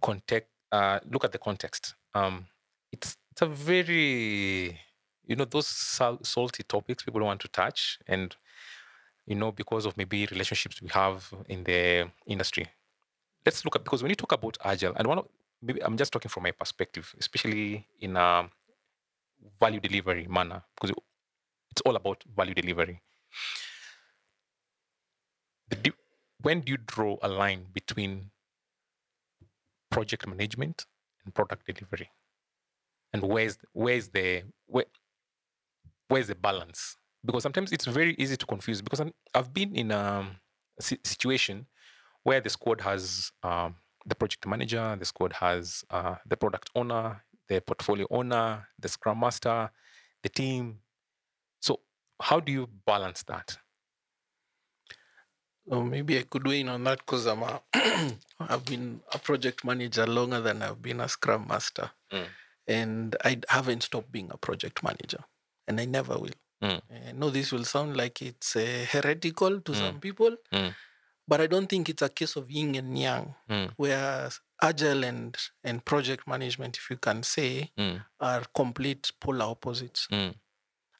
context, 0.00 0.50
uh, 0.72 1.00
look 1.10 1.24
at 1.24 1.32
the 1.32 1.38
context. 1.38 1.94
Um, 2.14 2.46
it's 2.92 3.16
it's 3.32 3.42
a 3.42 3.46
very 3.46 4.78
you 5.26 5.36
know 5.36 5.44
those 5.44 5.66
sal- 5.66 6.22
salty 6.22 6.62
topics 6.62 7.02
people 7.02 7.20
don't 7.20 7.26
want 7.28 7.40
to 7.40 7.48
touch 7.48 7.98
and 8.06 8.36
you 9.26 9.34
know, 9.34 9.52
because 9.52 9.86
of 9.86 9.96
maybe 9.96 10.26
relationships 10.26 10.82
we 10.82 10.88
have 10.88 11.32
in 11.48 11.64
the 11.64 12.10
industry. 12.26 12.66
Let's 13.44 13.64
look 13.64 13.76
at 13.76 13.84
because 13.84 14.02
when 14.02 14.10
you 14.10 14.16
talk 14.16 14.32
about 14.32 14.58
agile, 14.64 14.94
and 14.96 15.06
one 15.06 15.18
of 15.18 15.26
maybe 15.62 15.82
I'm 15.82 15.96
just 15.96 16.12
talking 16.12 16.28
from 16.28 16.42
my 16.44 16.50
perspective, 16.50 17.14
especially 17.18 17.86
in 18.00 18.16
a 18.16 18.48
value 19.60 19.80
delivery 19.80 20.26
manner, 20.28 20.62
because 20.74 20.94
it's 21.74 21.82
all 21.82 21.96
about 21.96 22.22
value 22.36 22.54
delivery. 22.54 23.02
The 25.68 25.92
when 26.40 26.60
do 26.60 26.72
you 26.72 26.78
draw 26.78 27.16
a 27.22 27.28
line 27.28 27.66
between 27.72 28.30
project 29.90 30.26
management 30.26 30.86
and 31.24 31.34
product 31.34 31.66
delivery? 31.66 32.10
And 33.12 33.22
where's 33.22 33.58
where's 33.72 34.08
the 34.08 34.44
where, 34.66 34.84
where's 36.08 36.28
the 36.28 36.36
balance? 36.36 36.96
because 37.26 37.42
sometimes 37.42 37.72
it's 37.72 37.86
very 37.86 38.14
easy 38.18 38.36
to 38.36 38.46
confuse 38.46 38.82
because 38.82 39.00
i 39.00 39.10
have 39.34 39.52
been 39.54 39.74
in 39.74 39.90
a 39.90 40.26
si- 40.78 40.98
situation 41.04 41.66
where 42.22 42.40
the 42.40 42.50
squad 42.50 42.80
has 42.80 43.32
um, 43.42 43.76
the 44.06 44.14
project 44.14 44.46
manager, 44.46 44.96
the 44.98 45.04
squad 45.04 45.32
has 45.32 45.84
uh, 45.90 46.14
the 46.26 46.36
product 46.36 46.70
owner, 46.74 47.22
the 47.48 47.60
portfolio 47.60 48.06
owner, 48.10 48.66
the 48.78 48.88
scrum 48.88 49.20
master, 49.20 49.70
the 50.22 50.28
team. 50.28 50.78
How 52.20 52.40
do 52.40 52.52
you 52.52 52.68
balance 52.86 53.22
that? 53.24 53.58
Oh, 55.70 55.82
maybe 55.82 56.18
I 56.18 56.22
could 56.22 56.46
weigh 56.46 56.60
in 56.60 56.68
on 56.68 56.84
that 56.84 56.98
because 56.98 57.26
I'm 57.26 57.42
a 57.42 57.60
I've 58.40 58.64
been 58.66 59.00
a 59.12 59.18
project 59.18 59.64
manager 59.64 60.06
longer 60.06 60.40
than 60.40 60.62
I've 60.62 60.82
been 60.82 61.00
a 61.00 61.08
scrum 61.08 61.46
master, 61.48 61.90
Mm. 62.12 62.26
and 62.68 63.16
I 63.24 63.40
haven't 63.48 63.82
stopped 63.82 64.12
being 64.12 64.30
a 64.30 64.36
project 64.36 64.82
manager, 64.82 65.24
and 65.66 65.80
I 65.80 65.86
never 65.86 66.18
will. 66.18 66.36
Mm. 66.62 66.82
I 67.08 67.12
know 67.12 67.30
this 67.30 67.50
will 67.50 67.64
sound 67.64 67.96
like 67.96 68.20
it's 68.20 68.56
uh, 68.56 68.86
heretical 68.90 69.60
to 69.60 69.72
Mm. 69.72 69.76
some 69.80 70.00
people, 70.00 70.36
Mm. 70.52 70.74
but 71.26 71.40
I 71.40 71.46
don't 71.46 71.66
think 71.66 71.88
it's 71.88 72.02
a 72.02 72.10
case 72.10 72.36
of 72.36 72.50
yin 72.50 72.74
and 72.74 72.98
yang, 72.98 73.34
Mm. 73.48 73.72
where 73.76 74.30
agile 74.62 75.02
and 75.04 75.34
and 75.64 75.82
project 75.84 76.28
management, 76.28 76.76
if 76.76 76.90
you 76.90 76.98
can 76.98 77.22
say, 77.22 77.72
Mm. 77.78 78.04
are 78.20 78.44
complete 78.54 79.12
polar 79.18 79.46
opposites. 79.46 80.08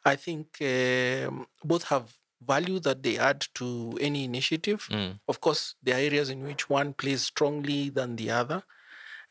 I 0.05 0.17
think 0.17 0.59
um, 0.61 1.47
both 1.65 1.85
have 1.85 2.15
value 2.43 2.79
that 2.81 3.03
they 3.03 3.17
add 3.19 3.47
to 3.55 3.97
any 4.01 4.25
initiative. 4.25 4.87
Mm. 4.91 5.19
Of 5.29 5.41
course, 5.41 5.77
there 5.83 5.97
are 5.97 6.01
areas 6.01 6.29
in 6.29 6.43
which 6.43 6.69
one 6.69 6.93
plays 6.93 7.23
strongly 7.23 7.89
than 7.89 8.17
the 8.17 8.31
other, 8.31 8.63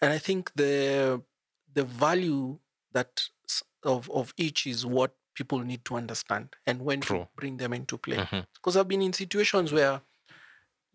and 0.01 0.11
I 0.11 0.17
think 0.17 0.51
the 0.55 1.21
the 1.73 1.83
value 1.83 2.59
that 2.93 3.29
of 3.83 4.09
of 4.11 4.33
each 4.37 4.65
is 4.67 4.85
what 4.85 5.15
people 5.35 5.59
need 5.59 5.83
to 5.85 5.95
understand 5.95 6.55
and 6.67 6.83
when 6.83 7.01
True. 7.01 7.23
to 7.23 7.27
bring 7.35 7.57
them 7.57 7.73
into 7.73 7.97
play. 7.97 8.17
Mhm. 8.17 8.45
Because 8.53 8.77
I've 8.77 8.87
been 8.87 9.01
in 9.01 9.13
situations 9.13 9.71
where 9.73 10.01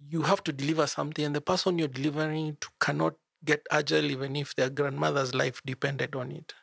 you 0.09 0.23
have 0.23 0.43
to 0.45 0.53
deliver 0.53 0.87
something, 0.87 1.25
and 1.25 1.35
the 1.35 1.41
person 1.41 1.79
you're 1.79 1.89
delivering 1.89 2.57
to 2.61 2.69
cannot 2.81 3.15
get 3.45 3.67
agile 3.71 4.11
even 4.11 4.37
if 4.37 4.55
their 4.55 4.71
grandmother's 4.71 5.35
life 5.35 5.61
depended 5.65 6.15
on 6.15 6.33
it. 6.33 6.55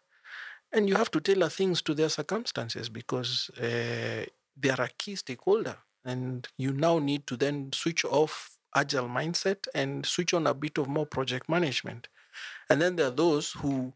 And 0.71 0.89
you 0.89 0.95
have 0.95 1.11
to 1.11 1.21
tailor 1.21 1.49
things 1.49 1.81
to 1.83 1.93
their 1.93 2.09
circumstances 2.09 2.89
because 2.89 3.49
uh, 3.57 4.25
they 4.57 4.69
are 4.69 4.81
a 4.81 4.89
key 4.97 5.15
stakeholder. 5.15 5.77
And 6.03 6.47
you 6.57 6.73
now 6.73 6.99
need 6.99 7.25
to 7.27 7.37
then 7.37 7.71
switch 7.73 8.03
off 8.05 8.57
agile 8.75 9.07
mindset 9.07 9.67
and 9.73 10.05
switch 10.05 10.33
on 10.33 10.47
a 10.47 10.53
bit 10.53 10.77
of 10.77 10.87
more 10.87 11.05
project 11.05 11.49
management. 11.49 12.09
And 12.69 12.81
then 12.81 12.95
there 12.97 13.07
are 13.07 13.11
those 13.11 13.53
who 13.53 13.93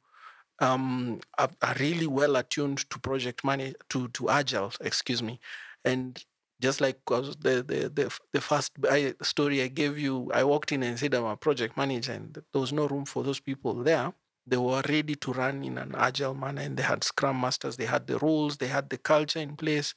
um, 0.59 1.19
are, 1.37 1.49
are 1.61 1.75
really 1.79 2.07
well 2.07 2.35
attuned 2.35 2.89
to 2.89 2.99
project 2.99 3.43
manage 3.43 3.75
to 3.89 4.07
to 4.09 4.29
agile, 4.29 4.71
excuse 4.81 5.23
me, 5.23 5.39
and 5.85 6.23
just 6.61 6.81
like 6.81 6.99
the 7.05 7.63
the 7.65 7.89
the, 7.93 8.19
the 8.33 8.41
first 8.41 8.73
story 9.21 9.61
I 9.61 9.67
gave 9.67 9.97
you, 9.97 10.31
I 10.33 10.43
walked 10.43 10.71
in 10.71 10.83
and 10.83 10.99
said 10.99 11.13
I'm 11.13 11.25
a 11.25 11.37
project 11.37 11.77
manager, 11.77 12.13
and 12.13 12.33
there 12.33 12.61
was 12.61 12.73
no 12.73 12.87
room 12.87 13.05
for 13.05 13.23
those 13.23 13.39
people 13.39 13.73
there. 13.75 14.13
They 14.49 14.57
were 14.57 14.81
ready 14.89 15.15
to 15.15 15.33
run 15.33 15.63
in 15.63 15.77
an 15.77 15.93
agile 15.95 16.33
manner, 16.33 16.61
and 16.61 16.75
they 16.75 16.83
had 16.83 17.03
Scrum 17.03 17.39
masters, 17.39 17.77
they 17.77 17.85
had 17.85 18.07
the 18.07 18.17
rules, 18.19 18.57
they 18.57 18.67
had 18.67 18.89
the 18.89 18.97
culture 18.97 19.39
in 19.39 19.55
place. 19.55 19.93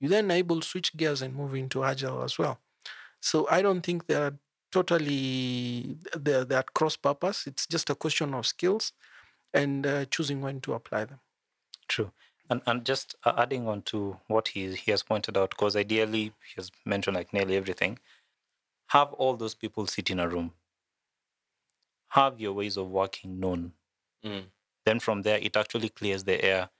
You 0.00 0.08
then 0.08 0.30
able 0.30 0.60
to 0.60 0.66
switch 0.66 0.96
gears 0.96 1.22
and 1.22 1.34
move 1.34 1.54
into 1.54 1.82
agile 1.82 2.22
as 2.22 2.38
well. 2.38 2.58
So 3.20 3.46
I 3.50 3.62
don't 3.62 3.80
think 3.80 4.06
they're 4.06 4.34
totally 4.70 5.96
they're, 6.14 6.44
they're 6.44 6.58
at 6.58 6.74
cross 6.74 6.96
purpose. 6.96 7.46
It's 7.46 7.66
just 7.66 7.88
a 7.90 7.94
question 7.94 8.34
of 8.34 8.46
skills 8.46 8.92
and 9.54 9.86
uh, 9.86 10.04
choosing 10.06 10.42
when 10.42 10.60
to 10.60 10.74
apply 10.74 11.06
them. 11.06 11.20
True. 11.88 12.12
And 12.50 12.60
and 12.66 12.84
just 12.84 13.16
uh, 13.24 13.32
adding 13.38 13.66
on 13.66 13.82
to 13.82 14.18
what 14.28 14.48
he 14.48 14.74
he 14.74 14.90
has 14.90 15.02
pointed 15.02 15.36
out, 15.36 15.50
because 15.50 15.76
ideally 15.76 16.24
he 16.48 16.54
has 16.56 16.70
mentioned 16.84 17.16
like 17.16 17.32
nearly 17.32 17.56
everything. 17.56 17.98
Have 18.88 19.12
all 19.14 19.36
those 19.36 19.54
people 19.54 19.86
sit 19.86 20.10
in 20.10 20.20
a 20.20 20.28
room. 20.28 20.52
Have 22.08 22.40
your 22.40 22.52
ways 22.52 22.76
of 22.76 22.88
working 22.88 23.40
known. 23.40 23.72
Mm. 24.26 24.44
Then 24.84 25.00
from 25.00 25.22
there, 25.22 25.38
it 25.38 25.56
actually 25.56 25.88
clears 25.88 26.24
the 26.24 26.42
air 26.44 26.70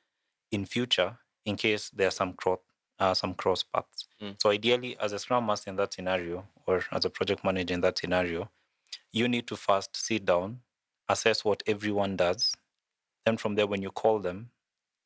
in 0.50 0.64
future 0.66 1.18
in 1.44 1.56
case 1.56 1.90
there 1.90 2.08
are 2.08 2.12
some 2.12 2.32
cross 2.34 2.58
uh, 2.98 3.14
some 3.14 3.34
cross 3.34 3.62
paths. 3.62 4.08
Mm. 4.22 4.40
So 4.40 4.50
ideally, 4.50 4.96
as 4.98 5.12
a 5.12 5.18
scrum 5.18 5.46
master 5.46 5.70
in 5.70 5.76
that 5.76 5.92
scenario, 5.92 6.46
or 6.66 6.82
as 6.92 7.04
a 7.04 7.10
project 7.10 7.44
manager 7.44 7.74
in 7.74 7.82
that 7.82 7.98
scenario, 7.98 8.50
you 9.12 9.28
need 9.28 9.46
to 9.48 9.56
first 9.56 9.94
sit 9.96 10.24
down, 10.24 10.60
assess 11.08 11.44
what 11.44 11.62
everyone 11.66 12.16
does. 12.16 12.54
Then 13.24 13.36
from 13.36 13.54
there, 13.54 13.66
when 13.66 13.82
you 13.82 13.90
call 13.90 14.18
them, 14.20 14.50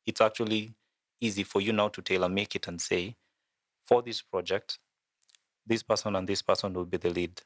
it's 0.05 0.21
actually 0.21 0.73
easy 1.19 1.43
for 1.43 1.61
you 1.61 1.73
now 1.73 1.89
to 1.89 2.01
tailor 2.01 2.29
make 2.29 2.55
it 2.55 2.67
and 2.67 2.79
say, 2.81 3.17
for 3.85 4.01
this 4.01 4.21
project, 4.21 4.79
this 5.67 5.83
person 5.83 6.15
and 6.15 6.27
this 6.27 6.41
person 6.41 6.73
will 6.73 6.85
be 6.85 6.97
the 6.97 7.09
lead. 7.09 7.41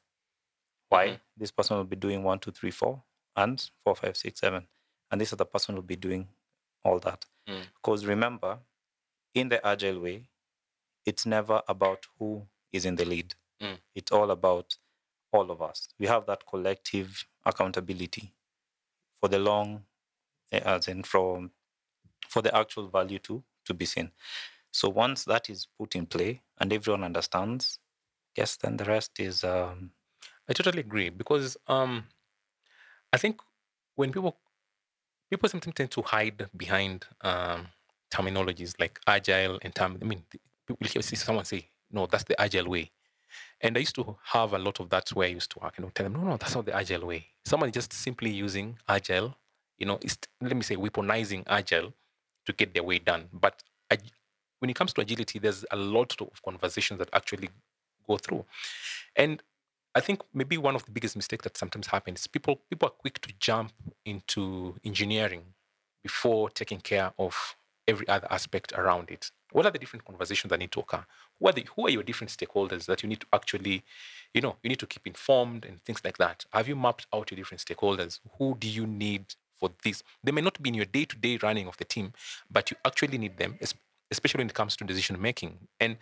Why? 0.89 1.08
Mhm. 1.08 1.19
This 1.38 1.51
person 1.51 1.77
will 1.77 1.86
be 1.86 1.95
doing 1.95 2.23
one, 2.23 2.39
two, 2.39 2.51
three, 2.51 2.71
four, 2.71 3.03
and 3.36 3.69
four, 3.84 3.95
five, 3.95 4.15
six, 4.15 4.39
seven. 4.39 4.67
And 5.12 5.22
this 5.22 5.34
other 5.34 5.46
person 5.46 5.76
will 5.76 5.82
be 5.82 5.96
doing 5.96 6.28
all 6.84 7.00
that. 7.00 7.26
Mm. 7.48 7.62
Because 7.76 8.06
remember, 8.06 8.60
in 9.34 9.50
the 9.50 9.65
agile 9.65 10.00
way, 10.00 10.24
it's 11.06 11.26
never 11.26 11.62
about 11.68 12.06
who 12.18 12.46
is 12.72 12.86
in 12.86 12.96
the 12.96 13.06
lead. 13.06 13.36
Mm. 13.62 13.78
It's 13.94 14.12
all 14.12 14.32
about 14.32 14.78
all 15.32 15.52
of 15.52 15.62
us. 15.62 15.89
We 16.00 16.08
have 16.08 16.26
that 16.26 16.46
collective 16.48 17.26
accountability 17.46 18.34
for 19.20 19.28
the 19.28 19.39
long, 19.39 19.84
eh, 20.52 20.62
as 20.63 20.88
in 20.88 21.04
from 21.04 21.52
for 22.28 22.41
the 22.41 22.56
actual 22.56 22.88
value 22.88 23.20
to 23.20 23.44
to 23.65 23.74
be 23.74 23.86
seen. 23.86 24.12
So 24.72 24.89
once 24.89 25.24
that 25.26 25.50
is 25.50 25.68
put 25.80 25.96
in 25.96 26.06
play 26.06 26.41
and 26.60 26.74
everyone 26.74 27.04
understands, 27.04 27.80
guess 28.36 28.58
then 28.58 28.78
the 28.78 28.86
rest 28.86 29.20
is 29.20 29.44
um, 29.44 29.91
I 30.50 30.54
totally 30.54 30.82
agree 30.82 31.10
because 31.10 31.58
um, 31.68 32.06
I 33.13 33.18
think 33.18 33.41
when 33.96 34.12
people 34.12 34.38
people 35.36 35.50
sometimes 35.50 35.76
tend 35.76 35.91
to 35.91 36.02
hide 36.02 36.48
behind 36.56 37.06
um, 37.21 37.67
terminologies 38.10 38.80
like 38.80 39.00
agile 39.06 39.60
and 39.62 39.76
term. 39.76 39.98
I 40.02 40.06
mean, 40.06 40.24
people 40.67 41.02
see 41.02 41.15
someone 41.15 41.45
say, 41.45 41.69
"No, 41.91 42.06
that's 42.06 42.24
the 42.24 42.39
agile 42.39 42.69
way," 42.69 42.91
and 43.62 43.76
I 43.76 43.82
used 43.82 43.95
to 43.95 44.17
have 44.24 44.54
a 44.54 44.58
lot 44.58 44.80
of 44.80 44.89
that 44.91 45.10
where 45.10 45.28
I 45.28 45.32
used 45.32 45.52
to 45.52 45.60
work. 45.60 45.78
You 45.78 45.84
know, 45.84 45.91
tell 45.93 46.06
them, 46.06 46.13
"No, 46.13 46.21
no, 46.21 46.38
that's 46.38 46.56
not 46.56 46.65
the 46.65 46.74
agile 46.76 47.06
way." 47.08 47.28
Someone 47.45 47.71
just 47.71 47.91
simply 47.91 48.32
using 48.32 48.78
agile. 48.88 49.36
You 49.78 49.88
know, 49.88 50.00
let 50.41 50.56
me 50.56 50.63
say 50.63 50.78
weaponizing 50.78 51.43
agile 51.48 51.93
to 52.45 52.54
get 52.54 52.74
their 52.74 52.84
way 52.84 53.00
done. 53.00 53.28
But 53.34 53.62
ag- 53.91 54.12
when 54.60 54.69
it 54.69 54.76
comes 54.76 54.93
to 54.93 55.02
agility, 55.02 55.39
there's 55.39 55.65
a 55.71 55.76
lot 55.76 56.15
of 56.21 56.41
conversations 56.43 57.00
that 57.00 57.10
actually 57.12 57.50
go 58.08 58.17
through, 58.17 58.45
and 59.17 59.43
I 59.95 60.01
think 60.01 60.21
maybe 60.34 60.58
one 60.58 60.75
of 60.75 60.86
the 60.86 60.91
biggest 60.91 61.15
mistakes 61.15 61.43
that 61.43 61.58
sometimes 61.58 61.88
happens 61.88 62.27
people 62.27 62.62
people 62.69 62.89
are 62.89 62.91
quick 62.91 63.21
to 63.21 63.34
jump 63.39 63.71
into 64.05 64.75
engineering 64.84 65.43
before 66.03 66.49
taking 66.49 66.81
care 66.81 67.13
of 67.17 67.55
every 67.88 68.08
other 68.08 68.27
aspect 68.29 68.73
around 68.73 69.10
it. 69.10 69.31
What 69.51 69.65
are 69.65 69.71
the 69.71 69.79
different 69.79 70.05
conversations 70.05 70.49
that 70.49 70.60
need 70.60 70.71
to 70.73 70.81
occur? 70.81 71.05
Who 71.39 71.47
are, 71.47 71.51
the, 71.53 71.65
who 71.75 71.88
are 71.88 71.89
your 71.89 72.03
different 72.03 72.31
stakeholders 72.31 72.86
that 72.86 73.03
you 73.03 73.10
need 73.10 73.21
to 73.21 73.27
actually, 73.31 73.84
you 74.34 74.41
know, 74.41 74.58
you 74.63 74.69
need 74.69 74.79
to 74.79 74.88
keep 74.88 75.08
informed 75.08 75.65
and 75.65 75.81
things 75.84 76.01
like 76.03 76.17
that? 76.17 76.45
Have 76.51 76.67
you 76.67 76.75
mapped 76.75 77.08
out 77.13 77.31
your 77.31 77.38
different 77.38 77.63
stakeholders? 77.63 78.19
Who 78.38 78.55
do 78.60 78.67
you 78.67 78.86
need 78.86 79.36
for 79.53 79.71
this? 79.84 80.03
They 80.23 80.31
may 80.31 80.41
not 80.41 80.62
be 80.62 80.69
in 80.69 80.75
your 80.75 80.86
day 80.86 81.05
to 81.05 81.15
day 81.15 81.38
running 81.41 81.67
of 81.67 81.77
the 81.77 81.86
team, 81.86 82.13
but 82.51 82.71
you 82.71 82.77
actually 82.86 83.17
need 83.17 83.38
them, 83.38 83.58
especially 84.12 84.39
when 84.39 84.47
it 84.47 84.53
comes 84.53 84.75
to 84.77 84.84
decision 84.84 85.21
making. 85.21 85.58
And 85.79 85.97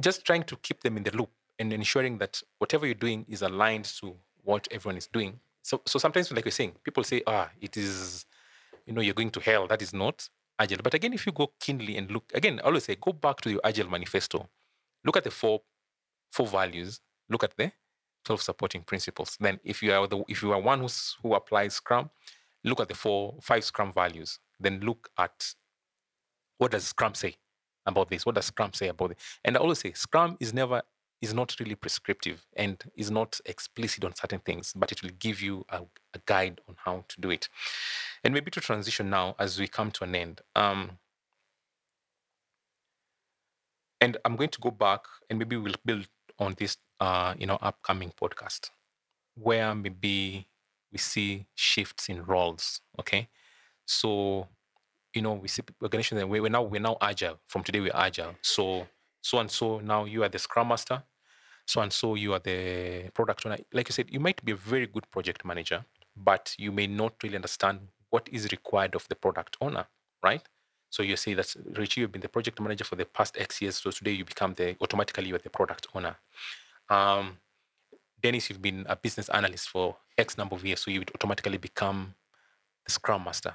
just 0.00 0.24
trying 0.24 0.44
to 0.44 0.56
keep 0.56 0.82
them 0.82 0.96
in 0.96 1.02
the 1.02 1.16
loop 1.16 1.30
and 1.58 1.72
ensuring 1.72 2.18
that 2.18 2.42
whatever 2.58 2.86
you're 2.86 2.94
doing 2.94 3.24
is 3.28 3.42
aligned 3.42 3.84
to 3.84 4.14
what 4.44 4.68
everyone 4.70 4.96
is 4.96 5.06
doing. 5.06 5.38
So, 5.62 5.82
so 5.86 5.98
sometimes, 5.98 6.32
like 6.32 6.44
you're 6.44 6.52
saying, 6.52 6.72
people 6.82 7.04
say, 7.04 7.22
ah, 7.26 7.50
it 7.60 7.76
is, 7.76 8.24
you 8.86 8.92
know, 8.92 9.00
you're 9.00 9.14
going 9.14 9.30
to 9.30 9.40
hell. 9.40 9.66
That 9.66 9.82
is 9.82 9.92
not 9.92 10.28
agile. 10.58 10.80
But 10.82 10.94
again, 10.94 11.12
if 11.12 11.26
you 11.26 11.32
go 11.32 11.52
keenly 11.60 11.96
and 11.96 12.10
look, 12.10 12.24
again, 12.34 12.60
I 12.62 12.66
always 12.66 12.84
say, 12.84 12.96
go 13.00 13.12
back 13.12 13.40
to 13.42 13.50
your 13.50 13.60
agile 13.64 13.90
manifesto. 13.90 14.48
Look 15.04 15.16
at 15.16 15.24
the 15.24 15.30
four, 15.30 15.62
four 16.30 16.46
values. 16.46 17.00
Look 17.28 17.44
at 17.44 17.56
the 17.56 17.72
12 18.24 18.42
supporting 18.42 18.82
principles. 18.82 19.36
Then, 19.40 19.60
if 19.64 19.82
you 19.82 19.92
are 19.92 20.06
the, 20.06 20.24
if 20.28 20.42
you 20.42 20.52
are 20.52 20.60
one 20.60 20.80
who's, 20.80 21.16
who 21.22 21.34
applies 21.34 21.74
Scrum, 21.74 22.10
look 22.64 22.80
at 22.80 22.88
the 22.88 22.94
four, 22.94 23.36
five 23.42 23.64
Scrum 23.64 23.92
values. 23.92 24.38
Then 24.58 24.80
look 24.80 25.10
at 25.18 25.54
what 26.58 26.72
does 26.72 26.84
Scrum 26.84 27.14
say 27.14 27.36
about 27.86 28.10
this? 28.10 28.26
What 28.26 28.34
does 28.34 28.46
Scrum 28.46 28.72
say 28.72 28.88
about 28.88 29.12
it? 29.12 29.18
And 29.44 29.56
I 29.56 29.60
always 29.60 29.78
say, 29.78 29.92
Scrum 29.92 30.36
is 30.40 30.52
never 30.52 30.82
is 31.20 31.34
not 31.34 31.54
really 31.58 31.74
prescriptive 31.74 32.46
and 32.56 32.82
is 32.94 33.10
not 33.10 33.40
explicit 33.46 34.04
on 34.04 34.14
certain 34.14 34.38
things, 34.40 34.72
but 34.76 34.92
it 34.92 35.02
will 35.02 35.10
give 35.18 35.40
you 35.40 35.64
a, 35.70 35.82
a, 36.14 36.18
guide 36.26 36.60
on 36.68 36.76
how 36.84 37.04
to 37.08 37.20
do 37.20 37.30
it. 37.30 37.48
And 38.22 38.32
maybe 38.32 38.50
to 38.52 38.60
transition 38.60 39.10
now 39.10 39.34
as 39.38 39.58
we 39.58 39.66
come 39.66 39.90
to 39.92 40.04
an 40.04 40.14
end. 40.14 40.40
Um, 40.54 40.92
and 44.00 44.16
I'm 44.24 44.36
going 44.36 44.50
to 44.50 44.60
go 44.60 44.70
back 44.70 45.00
and 45.28 45.38
maybe 45.38 45.56
we'll 45.56 45.74
build 45.84 46.06
on 46.38 46.54
this, 46.56 46.76
uh, 47.00 47.34
you 47.36 47.46
know, 47.46 47.58
upcoming 47.60 48.12
podcast, 48.20 48.70
where 49.34 49.74
maybe 49.74 50.46
we 50.92 50.98
see 50.98 51.46
shifts 51.54 52.08
in 52.08 52.24
roles. 52.24 52.80
Okay, 53.00 53.28
so 53.86 54.46
you 55.14 55.22
know 55.22 55.32
we 55.34 55.48
see 55.48 55.62
organizations 55.82 56.20
that 56.20 56.28
we're 56.28 56.48
now 56.48 56.62
we're 56.62 56.80
now 56.80 56.96
agile. 57.00 57.38
From 57.48 57.62
today 57.64 57.80
we're 57.80 57.90
agile. 57.94 58.34
So 58.42 58.86
so 59.20 59.38
and 59.38 59.50
so 59.50 59.80
now 59.80 60.04
you 60.04 60.22
are 60.22 60.28
the 60.28 60.38
scrum 60.38 60.68
master 60.68 61.02
so 61.68 61.82
and 61.82 61.92
so 61.92 62.14
you 62.14 62.32
are 62.32 62.38
the 62.38 63.10
product 63.12 63.44
owner. 63.44 63.58
Like 63.72 63.88
you 63.88 63.92
said 63.92 64.06
you 64.10 64.20
might 64.20 64.42
be 64.42 64.52
a 64.52 64.56
very 64.56 64.86
good 64.86 65.08
project 65.10 65.44
manager 65.44 65.84
but 66.16 66.54
you 66.58 66.72
may 66.72 66.86
not 66.86 67.12
really 67.22 67.36
understand 67.36 67.80
what 68.08 68.26
is 68.32 68.50
required 68.50 68.94
of 68.94 69.06
the 69.08 69.14
product 69.14 69.56
owner 69.60 69.86
right? 70.22 70.42
So 70.90 71.02
you 71.02 71.16
say 71.16 71.34
that 71.34 71.54
richie 71.76 72.00
you've 72.00 72.12
been 72.12 72.22
the 72.22 72.28
project 72.28 72.58
manager 72.60 72.84
for 72.84 72.96
the 72.96 73.04
past 73.04 73.36
x 73.38 73.60
years 73.60 73.76
so 73.76 73.90
today 73.90 74.12
you 74.12 74.24
become 74.24 74.54
the 74.54 74.76
automatically 74.80 75.28
you're 75.28 75.38
the 75.38 75.50
product 75.50 75.86
owner. 75.94 76.16
Um, 76.88 77.36
dennis 78.22 78.48
you've 78.48 78.62
been 78.62 78.86
a 78.88 78.96
business 78.96 79.28
analyst 79.28 79.68
for 79.68 79.96
x 80.16 80.38
number 80.38 80.54
of 80.56 80.64
years 80.64 80.80
so 80.80 80.90
you 80.90 81.00
would 81.00 81.12
automatically 81.14 81.58
become 81.58 82.14
the 82.86 82.92
scrum 82.92 83.24
master. 83.24 83.54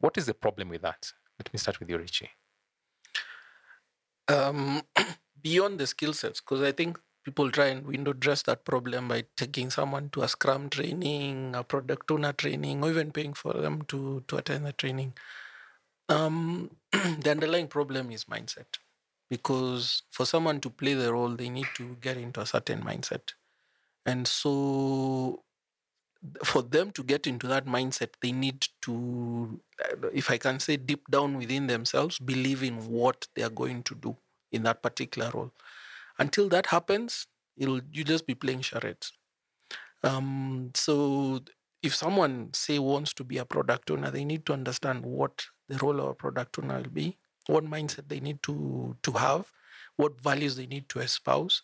What 0.00 0.18
is 0.18 0.26
the 0.26 0.34
problem 0.34 0.68
with 0.68 0.82
that? 0.82 1.12
Let 1.38 1.50
me 1.50 1.58
start 1.58 1.80
with 1.80 1.88
you 1.88 1.96
richie. 1.96 2.28
Um, 4.28 4.82
beyond 5.42 5.78
the 5.78 5.86
skill 5.86 6.12
sets, 6.12 6.42
because 6.42 6.60
I 6.60 6.72
think 6.72 6.98
people 7.24 7.50
try 7.50 7.66
and 7.66 7.86
window 7.86 8.12
dress 8.12 8.42
that 8.42 8.64
problem 8.64 9.08
by 9.08 9.24
taking 9.36 9.70
someone 9.70 10.10
to 10.10 10.22
a 10.22 10.28
Scrum 10.28 10.68
training, 10.68 11.54
a 11.54 11.64
product 11.64 12.10
owner 12.10 12.32
training, 12.32 12.84
or 12.84 12.90
even 12.90 13.12
paying 13.12 13.34
for 13.34 13.54
them 13.54 13.82
to 13.88 14.22
to 14.28 14.36
attend 14.36 14.66
the 14.66 14.72
training. 14.72 15.14
Um, 16.08 16.70
the 16.92 17.30
underlying 17.30 17.68
problem 17.68 18.10
is 18.10 18.24
mindset, 18.26 18.78
because 19.30 20.02
for 20.10 20.26
someone 20.26 20.60
to 20.60 20.70
play 20.70 20.94
the 20.94 21.12
role, 21.12 21.30
they 21.30 21.48
need 21.48 21.68
to 21.76 21.96
get 22.00 22.16
into 22.16 22.40
a 22.40 22.46
certain 22.46 22.82
mindset, 22.82 23.32
and 24.06 24.26
so 24.28 25.42
for 26.42 26.62
them 26.62 26.90
to 26.92 27.02
get 27.02 27.26
into 27.26 27.46
that 27.46 27.66
mindset, 27.66 28.10
they 28.20 28.32
need 28.32 28.66
to, 28.82 29.60
if 30.12 30.30
I 30.30 30.38
can 30.38 30.58
say, 30.58 30.76
deep 30.76 31.08
down 31.10 31.36
within 31.36 31.66
themselves, 31.66 32.18
believe 32.18 32.62
in 32.62 32.88
what 32.88 33.26
they 33.34 33.42
are 33.42 33.50
going 33.50 33.82
to 33.84 33.94
do 33.94 34.16
in 34.50 34.62
that 34.62 34.82
particular 34.82 35.30
role. 35.32 35.52
Until 36.18 36.48
that 36.50 36.66
happens, 36.66 37.26
it'll 37.56 37.80
you 37.92 38.04
just 38.04 38.26
be 38.26 38.34
playing 38.34 38.62
charades. 38.62 39.12
Um, 40.02 40.70
so 40.74 41.40
if 41.82 41.94
someone 41.94 42.50
say 42.52 42.78
wants 42.78 43.12
to 43.14 43.24
be 43.24 43.38
a 43.38 43.44
product 43.44 43.90
owner, 43.90 44.10
they 44.10 44.24
need 44.24 44.46
to 44.46 44.52
understand 44.52 45.04
what 45.04 45.46
the 45.68 45.78
role 45.78 46.00
of 46.00 46.08
a 46.08 46.14
product 46.14 46.58
owner 46.58 46.76
will 46.76 46.90
be, 46.90 47.18
what 47.46 47.64
mindset 47.64 48.08
they 48.08 48.20
need 48.20 48.42
to 48.44 48.96
to 49.02 49.12
have, 49.12 49.52
what 49.96 50.20
values 50.20 50.56
they 50.56 50.66
need 50.66 50.88
to 50.90 51.00
espouse, 51.00 51.62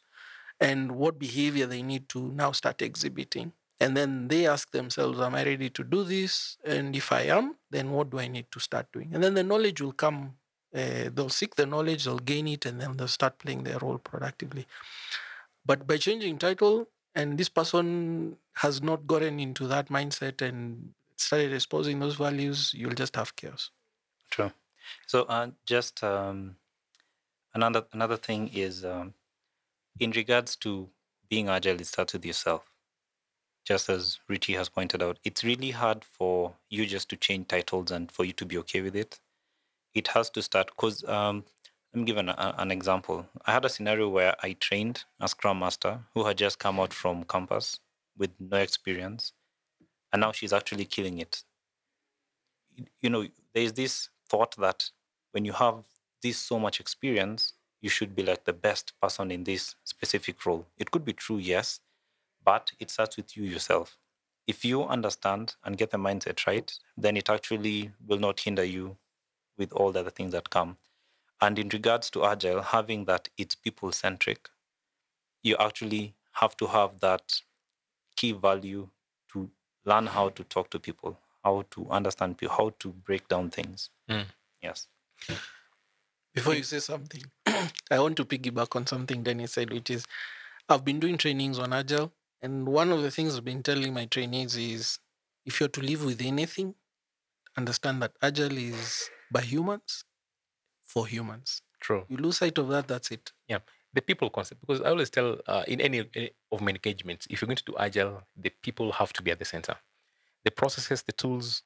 and 0.60 0.92
what 0.92 1.18
behavior 1.18 1.66
they 1.66 1.82
need 1.82 2.08
to 2.10 2.30
now 2.32 2.52
start 2.52 2.82
exhibiting 2.82 3.52
and 3.80 3.96
then 3.96 4.28
they 4.28 4.46
ask 4.46 4.70
themselves, 4.72 5.18
Am 5.18 5.34
I 5.34 5.44
ready 5.44 5.70
to 5.70 5.82
do 5.82 6.04
this? 6.04 6.58
And 6.64 6.94
if 6.94 7.10
I 7.12 7.22
am, 7.22 7.56
then 7.70 7.90
what 7.90 8.10
do 8.10 8.18
I 8.18 8.28
need 8.28 8.46
to 8.52 8.60
start 8.60 8.86
doing? 8.92 9.10
And 9.14 9.24
then 9.24 9.34
the 9.34 9.42
knowledge 9.42 9.80
will 9.80 9.92
come. 9.92 10.34
Uh, 10.74 11.11
they'll 11.12 11.28
seek 11.28 11.56
the 11.56 11.66
knowledge, 11.66 12.04
they'll 12.04 12.18
gain 12.18 12.46
it, 12.48 12.66
and 12.66 12.80
then 12.80 12.96
they'll 12.96 13.09
start 13.09 13.38
playing 13.38 13.64
their 13.64 13.78
role 13.78 13.98
productively. 13.98 14.66
But 15.66 15.87
by 15.87 15.96
changing 15.96 16.38
title, 16.38 16.88
and 17.14 17.37
this 17.37 17.48
person 17.48 18.37
has 18.54 18.83
not 18.83 19.06
gotten 19.06 19.40
into 19.40 19.66
that 19.66 19.88
mindset 19.88 20.42
and 20.42 20.90
started 21.16 21.52
exposing 21.52 21.98
those 21.98 22.16
values, 22.16 22.72
you'll 22.74 22.94
just 22.94 23.16
have 23.16 23.35
chaos. 23.35 23.70
True. 24.30 24.52
So, 25.06 25.22
uh, 25.24 25.48
just 25.66 26.02
um, 26.04 26.56
another 27.54 27.85
another 27.92 28.16
thing 28.16 28.48
is 28.48 28.85
um, 28.85 29.14
in 29.98 30.12
regards 30.12 30.56
to 30.56 30.88
being 31.28 31.48
agile, 31.48 31.80
it 31.80 31.87
starts 31.87 32.12
with 32.12 32.24
yourself 32.24 32.70
just 33.64 33.88
as 33.88 34.18
Richie 34.28 34.54
has 34.54 34.68
pointed 34.68 35.02
out, 35.02 35.18
it's 35.24 35.44
really 35.44 35.70
hard 35.70 36.04
for 36.04 36.54
you 36.68 36.87
just 36.87 37.09
to 37.11 37.16
change 37.16 37.48
titles 37.48 37.90
and 37.90 38.11
for 38.11 38.24
you 38.24 38.33
to 38.33 38.46
be 38.46 38.59
okay 38.59 38.80
with 38.80 38.96
it. 38.96 39.20
It 39.94 40.09
has 40.09 40.31
to 40.31 40.42
start 40.42 40.68
because 40.68 41.05
um, 41.05 41.44
let 41.92 42.00
me 42.00 42.07
give 42.07 42.16
an, 42.16 42.29
a, 42.29 42.55
an 42.59 42.70
example. 42.70 43.26
I 43.46 43.53
had 43.53 43.64
a 43.64 43.68
scenario 43.68 44.09
where 44.09 44.37
I 44.42 44.53
trained 44.55 45.05
a 45.20 45.29
Scrum 45.29 45.59
Master 45.59 46.00
who 46.14 46.24
had 46.24 46.38
just 46.38 46.59
come 46.59 46.79
out 46.79 46.92
from 46.92 47.24
campus 47.24 47.81
with 48.16 48.31
no 48.38 48.59
experience, 48.59 49.33
and 50.12 50.20
now 50.20 50.33
she's 50.33 50.53
actually 50.53 50.85
killing 50.85 51.18
it. 51.18 51.42
You 53.00 53.11
know, 53.11 53.26
there's 53.55 53.72
this 53.72 54.09
thought 54.29 54.57
that 54.57 54.90
when 55.33 55.44
you 55.44 55.53
have 55.53 55.85
this 56.22 56.38
so 56.38 56.59
much 56.59 56.81
experience, 56.81 57.55
you 57.81 57.88
should 57.88 58.14
be 58.14 58.22
like 58.22 58.44
the 58.44 58.53
best 58.53 58.92
person 59.00 59.31
in 59.31 59.44
this 59.44 59.74
specific 59.85 60.44
role. 60.46 60.66
It 60.79 60.90
could 60.90 61.05
be 61.05 61.12
true, 61.12 61.38
yes, 61.38 61.81
but 62.44 62.70
it 62.79 62.90
starts 62.90 63.16
with 63.16 63.37
you 63.37 63.44
yourself. 63.44 63.98
If 64.46 64.64
you 64.64 64.85
understand 64.85 65.55
and 65.64 65.76
get 65.76 65.90
the 65.90 65.98
mindset 65.98 66.46
right, 66.46 66.72
then 66.96 67.16
it 67.16 67.31
actually 67.31 67.92
will 68.07 68.18
not 68.18 68.40
hinder 68.40 68.64
you 68.64 68.96
with 69.61 69.73
all 69.73 69.92
the 69.92 70.01
other 70.01 70.11
things 70.11 70.33
that 70.33 70.51
come. 70.51 70.77
And 71.40 71.59
in 71.59 71.68
regards 71.68 72.11
to 72.11 72.25
agile, 72.25 72.62
having 72.62 73.05
that 73.05 73.29
it's 73.38 73.55
people 73.55 73.92
centric, 73.92 74.49
you 75.44 75.57
actually 75.61 76.14
have 76.33 76.57
to 76.57 76.66
have 76.66 76.99
that 77.01 77.40
key 78.16 78.33
value 78.33 78.88
to 79.33 79.49
learn 79.85 80.07
how 80.07 80.31
to 80.31 80.42
talk 80.44 80.70
to 80.70 80.81
people, 80.81 81.16
how 81.44 81.64
to 81.70 81.87
understand 81.90 82.38
people, 82.38 82.57
how 82.57 82.75
to 82.81 82.88
break 82.88 83.29
down 83.29 83.51
things. 83.51 83.90
Mm. 84.09 84.25
Yes. 84.61 84.88
Before 86.35 86.55
you 86.55 86.64
say 86.64 86.81
something, 86.81 87.23
I 87.46 88.01
want 88.01 88.16
to 88.16 88.25
piggyback 88.25 88.75
on 88.75 88.87
something 88.87 89.23
Dennis 89.23 89.53
said, 89.53 89.73
which 89.73 89.90
is 89.90 90.05
I've 90.68 90.85
been 90.85 91.01
doing 91.01 91.16
trainings 91.16 91.59
on 91.59 91.73
Agile 91.73 92.12
and 92.42 92.66
one 92.66 92.90
of 92.90 93.03
the 93.03 93.11
things 93.11 93.37
I've 93.37 93.44
been 93.44 93.62
telling 93.62 93.92
my 93.92 94.07
trainees 94.07 94.57
is 94.57 94.99
if 95.44 95.61
you're 95.61 95.68
to 95.70 95.81
live 95.81 96.05
with 96.05 96.23
anything, 96.23 96.75
understand 97.57 98.01
that 98.03 98.12
agile 98.23 98.57
is 98.57 99.11
by 99.30 99.42
humans 99.42 100.04
for 100.84 101.06
humans. 101.06 101.62
True. 101.80 102.04
You 102.08 102.16
lose 102.16 102.38
sight 102.38 102.58
of 102.58 102.68
that, 102.68 102.88
that's 102.88 103.10
it. 103.10 103.32
Yeah. 103.48 103.58
The 103.92 104.02
people 104.02 104.30
concept, 104.30 104.60
because 104.60 104.80
I 104.82 104.90
always 104.90 105.10
tell 105.10 105.38
uh, 105.48 105.64
in 105.66 105.80
any, 105.80 106.08
any 106.14 106.30
of 106.52 106.60
my 106.60 106.70
engagements, 106.70 107.26
if 107.28 107.40
you're 107.40 107.46
going 107.46 107.56
to 107.56 107.64
do 107.64 107.74
agile, 107.78 108.22
the 108.36 108.52
people 108.62 108.92
have 108.92 109.12
to 109.14 109.22
be 109.22 109.30
at 109.32 109.38
the 109.38 109.44
center. 109.44 109.76
The 110.44 110.50
processes, 110.50 111.02
the 111.02 111.12
tools, 111.12 111.62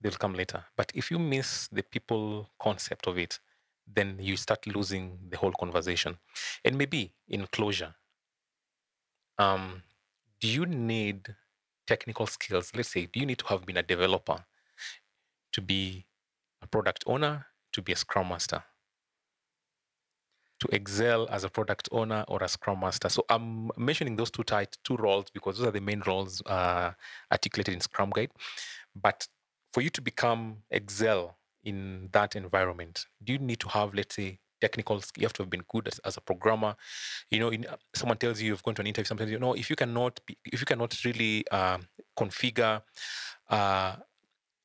they'll 0.00 0.12
come 0.12 0.34
later. 0.34 0.64
But 0.76 0.92
if 0.94 1.10
you 1.10 1.18
miss 1.18 1.68
the 1.68 1.82
people 1.82 2.50
concept 2.58 3.06
of 3.06 3.18
it, 3.18 3.38
then 3.86 4.16
you 4.20 4.36
start 4.36 4.66
losing 4.66 5.18
the 5.28 5.36
whole 5.36 5.52
conversation. 5.52 6.16
And 6.64 6.78
maybe 6.78 7.12
in 7.28 7.46
closure, 7.48 7.94
um, 9.38 9.82
do 10.40 10.48
you 10.48 10.64
need 10.66 11.34
technical 11.86 12.26
skills? 12.26 12.72
Let's 12.74 12.90
say, 12.90 13.06
do 13.06 13.20
you 13.20 13.26
need 13.26 13.38
to 13.38 13.46
have 13.46 13.66
been 13.66 13.76
a 13.76 13.82
developer 13.82 14.44
to 15.52 15.60
be 15.60 16.06
a 16.62 16.66
product 16.66 17.04
owner, 17.06 17.46
to 17.72 17.82
be 17.82 17.92
a 17.92 17.96
scrum 17.96 18.28
master? 18.28 18.62
To 20.60 20.68
excel 20.72 21.28
as 21.28 21.44
a 21.44 21.48
product 21.48 21.88
owner 21.90 22.24
or 22.28 22.42
a 22.42 22.48
scrum 22.48 22.80
master. 22.80 23.08
So 23.08 23.24
I'm 23.28 23.70
mentioning 23.76 24.16
those 24.16 24.30
two 24.30 24.44
types, 24.44 24.78
two 24.84 24.96
roles 24.96 25.26
because 25.32 25.58
those 25.58 25.66
are 25.66 25.72
the 25.72 25.80
main 25.80 26.02
roles 26.06 26.40
uh, 26.46 26.92
articulated 27.32 27.74
in 27.74 27.80
Scrum 27.80 28.10
Guide. 28.10 28.30
But 28.94 29.26
for 29.72 29.80
you 29.80 29.90
to 29.90 30.00
become 30.00 30.58
excel 30.70 31.36
in 31.64 32.08
that 32.12 32.36
environment? 32.36 33.06
Do 33.22 33.32
you 33.32 33.38
need 33.38 33.60
to 33.60 33.68
have, 33.68 33.94
let's 33.94 34.16
say, 34.16 34.38
technical? 34.60 35.00
You 35.16 35.26
have 35.26 35.32
to 35.34 35.42
have 35.42 35.50
been 35.50 35.64
good 35.68 35.88
as, 35.88 35.98
as 36.00 36.16
a 36.16 36.20
programmer. 36.20 36.76
You 37.30 37.40
know, 37.40 37.48
in, 37.48 37.66
uh, 37.66 37.76
someone 37.94 38.18
tells 38.18 38.40
you 38.40 38.48
you've 38.48 38.62
gone 38.62 38.74
to 38.74 38.82
an 38.82 38.86
interview. 38.86 39.06
Sometimes 39.06 39.30
you 39.30 39.38
know 39.38 39.54
if 39.54 39.70
you 39.70 39.76
cannot 39.76 40.20
be, 40.26 40.36
if 40.44 40.60
you 40.60 40.66
cannot 40.66 40.96
really 41.04 41.48
um, 41.48 41.86
configure. 42.18 42.82
Uh, 43.48 43.96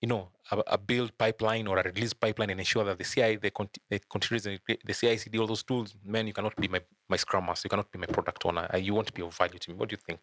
you 0.02 0.08
know, 0.08 0.30
a, 0.52 0.58
a 0.68 0.78
build 0.78 1.18
pipeline 1.18 1.68
or 1.68 1.80
a 1.80 1.84
release 1.84 2.14
pipeline 2.14 2.50
and 2.52 2.60
ensure 2.60 2.84
that 2.86 2.98
the 2.98 3.04
CI, 3.04 3.38
the, 3.38 3.50
cont- 3.52 3.78
the 3.90 4.00
continuous, 4.10 4.44
the, 4.44 4.60
the 4.86 4.94
CI/CD, 4.94 5.38
all 5.40 5.48
those 5.48 5.64
tools, 5.64 5.96
man, 6.06 6.28
you 6.28 6.34
cannot 6.34 6.56
be 6.56 6.68
my, 6.68 6.82
my 7.10 7.18
Scrum 7.18 7.46
Master. 7.46 7.66
You 7.66 7.70
cannot 7.70 7.92
be 7.92 8.00
my 8.00 8.06
product 8.06 8.46
owner. 8.46 8.68
Uh, 8.74 8.78
You 8.78 8.94
want 8.94 9.08
to 9.08 9.14
be 9.14 9.22
of 9.24 9.36
value 9.36 9.60
to 9.60 9.72
me. 9.72 9.76
What 9.76 9.90
do 9.90 9.94
you 9.94 10.02
think? 10.06 10.20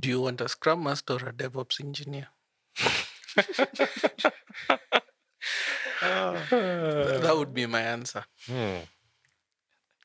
Do 0.00 0.08
you 0.08 0.20
want 0.22 0.40
a 0.40 0.48
Scrum 0.48 0.82
Master 0.82 1.14
or 1.14 1.28
a 1.28 1.32
DevOps 1.32 1.80
engineer? 1.80 2.28
that 6.00 7.34
would 7.36 7.54
be 7.54 7.66
my 7.66 7.80
answer. 7.80 8.24
Hmm. 8.46 8.78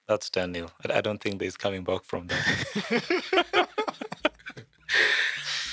That's 0.07 0.29
Daniel. 0.29 0.71
I, 0.87 0.97
I 0.97 1.01
don't 1.01 1.21
think 1.21 1.39
there's 1.39 1.57
coming 1.57 1.83
back 1.83 2.03
from 2.03 2.27
that. 2.27 3.67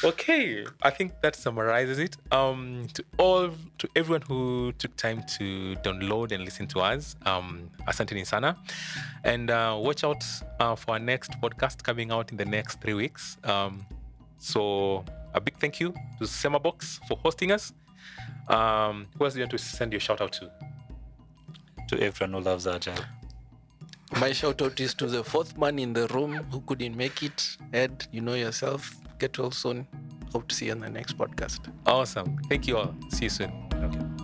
Okay, 0.09 0.64
I 0.83 0.88
think 0.88 1.12
that 1.21 1.37
summarizes 1.37 1.99
it. 1.99 2.16
Um, 2.33 2.88
to 2.94 3.05
all, 3.18 3.51
to 3.77 3.88
everyone 3.94 4.23
who 4.23 4.73
took 4.79 4.97
time 4.97 5.23
to 5.37 5.77
download 5.85 6.33
and 6.33 6.44
listen 6.44 6.66
to 6.68 6.81
us, 6.81 7.14
um, 7.27 7.68
Asante 7.87 8.14
ni 8.14 8.25
sana, 8.25 8.57
and 9.25 9.51
uh, 9.51 9.77
watch 9.79 10.05
out 10.05 10.25
uh, 10.61 10.75
for 10.77 10.92
our 10.92 10.99
next 10.99 11.33
podcast 11.42 11.83
coming 11.83 12.11
out 12.11 12.31
in 12.31 12.38
the 12.38 12.47
next 12.47 12.81
three 12.81 12.94
weeks. 12.94 13.37
Um, 13.44 13.85
so 14.38 15.05
a 15.35 15.42
big 15.42 15.59
thank 15.59 15.79
you 15.79 15.92
to 16.18 16.25
Semabox 16.25 17.07
for 17.07 17.18
hosting 17.18 17.53
us. 17.53 17.75
Um, 18.49 19.09
who 19.18 19.27
else 19.27 19.35
do 19.35 19.40
you 19.40 19.44
want 19.44 19.51
to 19.51 19.59
send 19.59 19.92
your 19.92 20.01
shout 20.01 20.23
out 20.23 20.33
to? 20.33 20.51
to 21.88 22.01
everyone 22.03 22.35
who 22.35 22.49
loves 22.49 22.66
Agile. 22.66 22.94
My 24.21 24.33
shout 24.33 24.62
out 24.62 24.79
is 24.81 24.94
to 24.94 25.07
the 25.07 25.25
fourth 25.25 25.57
man 25.59 25.79
in 25.79 25.92
the 25.92 26.07
room 26.09 26.37
who 26.51 26.61
couldn't 26.61 26.97
make 26.97 27.23
it. 27.23 27.57
Ed, 27.73 28.07
you 28.12 28.21
know 28.21 28.35
yourself. 28.35 28.94
Get 29.18 29.38
well 29.38 29.50
soon. 29.50 29.87
Hope 30.33 30.48
to 30.48 30.54
see 30.54 30.66
you 30.66 30.72
on 30.72 30.81
the 30.81 30.90
next 30.90 31.16
podcast. 31.16 31.61
Awesome. 31.87 32.38
Thank 32.48 32.66
you 32.68 32.76
all. 32.76 32.94
See 33.11 33.24
you 33.24 33.31
soon. 33.31 33.52
Okay. 33.74 34.17